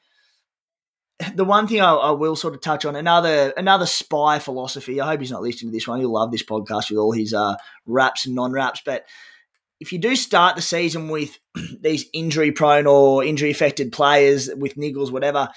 [1.34, 5.00] the one thing I, I, will sort of touch on another another spy philosophy.
[5.00, 6.00] I hope he's not listening to this one.
[6.00, 7.56] He'll love this podcast with all his uh,
[7.86, 8.82] raps and non raps.
[8.84, 9.06] But
[9.80, 11.38] if you do start the season with
[11.80, 15.48] these injury prone or injury affected players with niggles, whatever,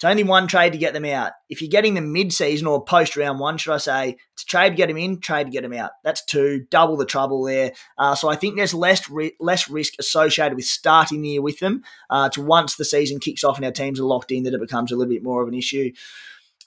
[0.00, 1.32] it's only one trade to get them out.
[1.50, 4.46] If you're getting them mid season or post round one, should I say, it's a
[4.46, 5.90] trade to get them in, trade to get them out.
[6.02, 7.72] That's two, double the trouble there.
[7.98, 11.58] Uh, so I think there's less ri- less risk associated with starting the year with
[11.58, 11.82] them.
[12.08, 14.60] Uh, to once the season kicks off and our teams are locked in, that it
[14.62, 15.92] becomes a little bit more of an issue.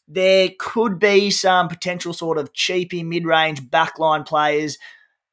[0.07, 4.77] There could be some potential sort of cheapy mid range backline players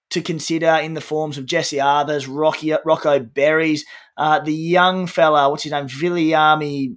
[0.09, 3.84] to consider in the forms of Jesse Arthurs, Rocky, Rocco Berries,
[4.16, 6.96] uh, the young fella, what's his name, Viliami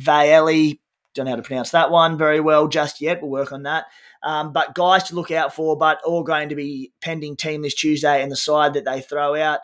[0.00, 0.80] Vaeli.
[1.14, 3.20] Don't know how to pronounce that one very well just yet.
[3.20, 3.86] We'll work on that.
[4.22, 7.74] Um, but guys to look out for, but all going to be pending team this
[7.74, 9.60] Tuesday and the side that they throw out.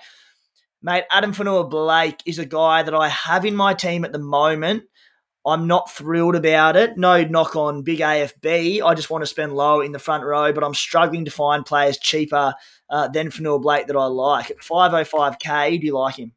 [0.83, 4.85] Mate, Adam Fonua-Blake is a guy that I have in my team at the moment.
[5.45, 6.99] I'm not thrilled about it.
[6.99, 8.83] No knock on big AFB.
[8.83, 11.65] I just want to spend low in the front row, but I'm struggling to find
[11.65, 12.55] players cheaper
[12.91, 14.51] uh, than Fonua-Blake that I like.
[14.51, 16.33] At 505k, do you like him?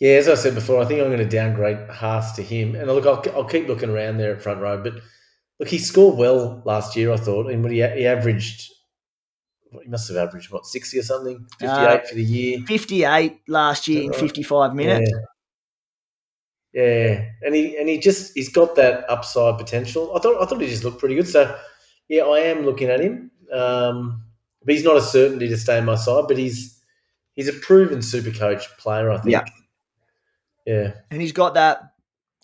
[0.00, 2.74] Yeah, as I said before, I think I'm going to downgrade Haas to him.
[2.74, 4.82] And look, I'll, I'll keep looking around there at front row.
[4.82, 4.94] But
[5.58, 7.50] look, he scored well last year, I thought.
[7.50, 8.70] And mean, he, he averaged,
[9.82, 11.46] he must have averaged, what, 60 or something?
[11.58, 12.58] 58 uh, for the year?
[12.66, 15.10] 58 last year in 55 minutes.
[15.10, 15.18] Yeah.
[16.76, 20.14] Yeah, and he and he just he's got that upside potential.
[20.14, 21.26] I thought I thought he just looked pretty good.
[21.26, 21.58] So
[22.08, 23.30] yeah, I am looking at him.
[23.50, 24.22] Um,
[24.62, 26.24] but he's not a certainty to stay in my side.
[26.28, 26.78] But he's
[27.34, 29.10] he's a proven super coach player.
[29.10, 29.32] I think.
[29.32, 29.44] Yeah.
[30.66, 30.94] Yeah.
[31.10, 31.92] And he's got that.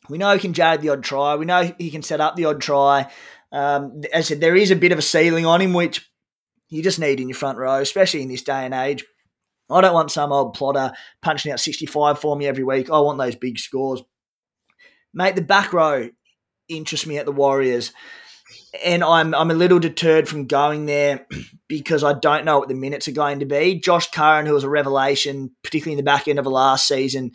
[0.09, 1.37] We know he can jade the odd try.
[1.37, 3.11] We know he can set up the odd try.
[3.51, 6.09] Um, as I said, there is a bit of a ceiling on him, which
[6.69, 9.05] you just need in your front row, especially in this day and age.
[9.71, 10.93] I don't want some old plotter
[11.23, 12.91] punching out 65 for me every week.
[12.91, 14.03] I want those big scores.
[15.15, 16.09] Mate, the back row
[16.69, 17.93] interests me at the Warriors.
[18.85, 21.27] And I'm I'm a little deterred from going there
[21.69, 23.81] because I don't know what the minutes are going to be.
[23.81, 27.33] Josh Curran, who was a revelation, particularly in the back end of the last season,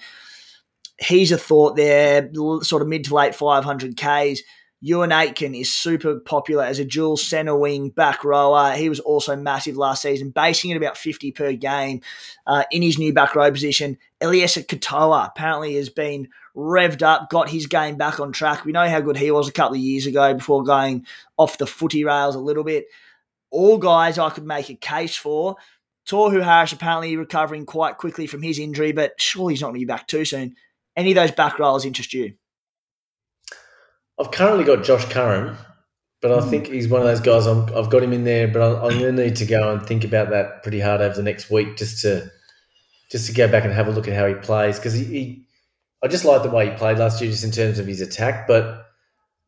[1.00, 2.30] he's a thought there,
[2.62, 4.40] sort of mid to late 500Ks.
[4.86, 8.74] Euan Aitken is super popular as a dual centre wing back rower.
[8.74, 12.02] He was also massive last season, basing at about 50 per game
[12.46, 13.98] uh, in his new back row position.
[14.22, 18.66] Eliesa Katoa apparently has been revved up, got his game back on track.
[18.66, 21.66] We know how good he was a couple of years ago before going off the
[21.66, 22.86] footy rails a little bit.
[23.50, 25.56] All guys I could make a case for.
[26.08, 29.86] Tohu Harris apparently recovering quite quickly from his injury, but surely he's not going to
[29.86, 30.56] be back too soon.
[30.98, 32.34] Any of those back rollers interest you?
[34.20, 35.56] I've currently got Josh Curran,
[36.22, 36.50] but I hmm.
[36.50, 37.46] think he's one of those guys.
[37.46, 39.86] i have got him in there, but I'm, I'm going to need to go and
[39.86, 42.30] think about that pretty hard over the next week, just to
[43.12, 45.48] just to go back and have a look at how he plays because he, he,
[46.04, 48.48] I just like the way he played last year, just in terms of his attack.
[48.48, 48.88] But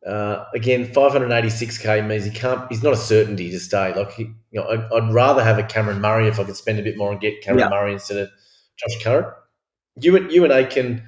[0.06, 2.66] uh, again, 586k means he can't.
[2.70, 3.92] He's not a certainty to stay.
[3.92, 6.78] Like he, you know, I'd, I'd, rather have a Cameron Murray if I could spend
[6.78, 7.76] a bit more and get Cameron yeah.
[7.76, 8.30] Murray instead of
[8.76, 9.32] Josh Curran.
[10.00, 11.02] You and Euan Aitken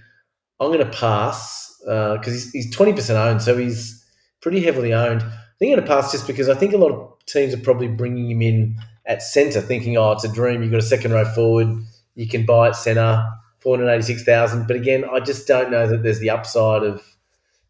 [0.60, 4.04] I'm going to pass because uh, he's, he's 20% owned, so he's
[4.40, 5.22] pretty heavily owned.
[5.22, 7.58] I think I'm going to pass just because I think a lot of teams are
[7.58, 8.76] probably bringing him in
[9.06, 10.62] at centre, thinking, oh, it's a dream.
[10.62, 11.68] You've got a second row forward,
[12.14, 13.24] you can buy at centre,
[13.60, 14.66] 486,000.
[14.66, 17.02] But again, I just don't know that there's the upside of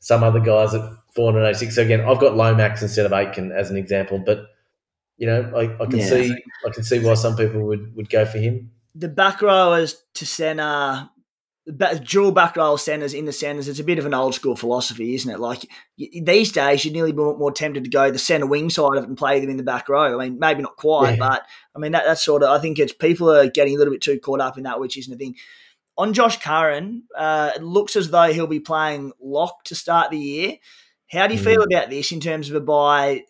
[0.00, 0.82] some other guys at
[1.14, 1.74] 486.
[1.74, 4.46] So again, I've got Lomax instead of Aitken as an example, but
[5.16, 6.08] you know, I, I can yeah.
[6.08, 8.72] see I can see why some people would, would go for him.
[8.94, 11.08] The back rowers to centre
[12.02, 13.68] dual back row centers in the centers.
[13.68, 15.38] It's a bit of an old school philosophy, isn't it?
[15.38, 19.04] Like these days, you're nearly more, more, tempted to go the center wing side of
[19.04, 20.18] it and play them in the back row.
[20.18, 21.16] I mean, maybe not quite, yeah.
[21.18, 22.48] but I mean that, that's sort of.
[22.48, 24.96] I think it's people are getting a little bit too caught up in that, which
[24.96, 25.36] isn't a thing.
[25.96, 30.18] On Josh Curran, uh, it looks as though he'll be playing lock to start the
[30.18, 30.56] year.
[31.10, 31.44] How do you mm.
[31.44, 33.24] feel about this in terms of a buy?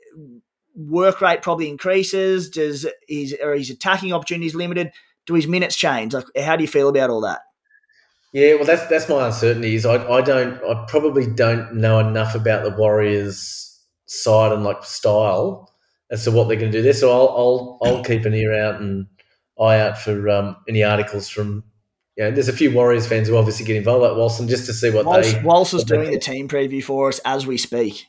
[0.74, 2.48] Work rate probably increases.
[2.48, 4.92] Does his or his attacking opportunities limited?
[5.26, 6.14] Do his minutes change?
[6.14, 7.40] Like, how do you feel about all that?
[8.32, 9.74] Yeah, well, that's that's my uncertainty.
[9.74, 14.84] Is I, I don't I probably don't know enough about the Warriors' side and like
[14.84, 15.70] style
[16.10, 16.94] as to what they're going to do there.
[16.94, 19.06] So I'll I'll I'll keep an ear out and
[19.60, 21.64] eye out for um, any articles from.
[22.16, 24.74] You know, there's a few Warriors fans who obviously get involved, like Walson, just to
[24.74, 25.42] see what Walsh, they.
[25.42, 28.06] Walsh is doing the team preview for us as we speak.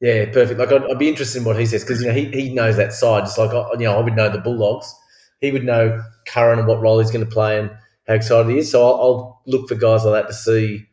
[0.00, 0.58] Yeah, perfect.
[0.58, 2.76] Like I'd, I'd be interested in what he says because you know he, he knows
[2.76, 3.24] that side.
[3.24, 4.92] Just like you know, I would know the Bulldogs.
[5.40, 7.70] He would know Curran and what role he's going to play and
[8.06, 8.70] how excited he is.
[8.70, 10.86] So I'll, I'll look for guys like that to see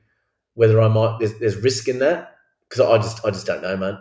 [0.55, 2.35] whether I might there's, there's risk in that
[2.69, 3.99] because I just I just don't know, man.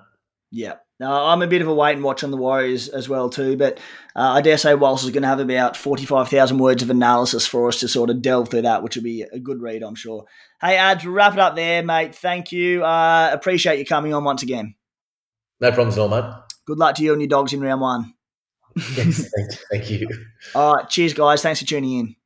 [0.55, 3.31] Yeah, No, I'm a bit of a wait and watch on the Warriors as well
[3.31, 3.79] too, but
[4.15, 7.69] uh, I dare say Walsh is going to have about 45,000 words of analysis for
[7.69, 10.27] us to sort of delve through that, which will be a good read, I'm sure.
[10.61, 12.15] Hey, Ads, wrap it up there, mate.
[12.15, 12.85] Thank you.
[12.85, 14.75] Uh, appreciate you coming on once again.
[15.59, 16.31] No problems at all, mate.
[16.67, 18.13] Good luck to you and your dogs in round one.
[18.95, 20.07] Yes, thank, thank you.
[20.55, 21.41] All right, cheers, guys.
[21.41, 22.17] Thanks for tuning in.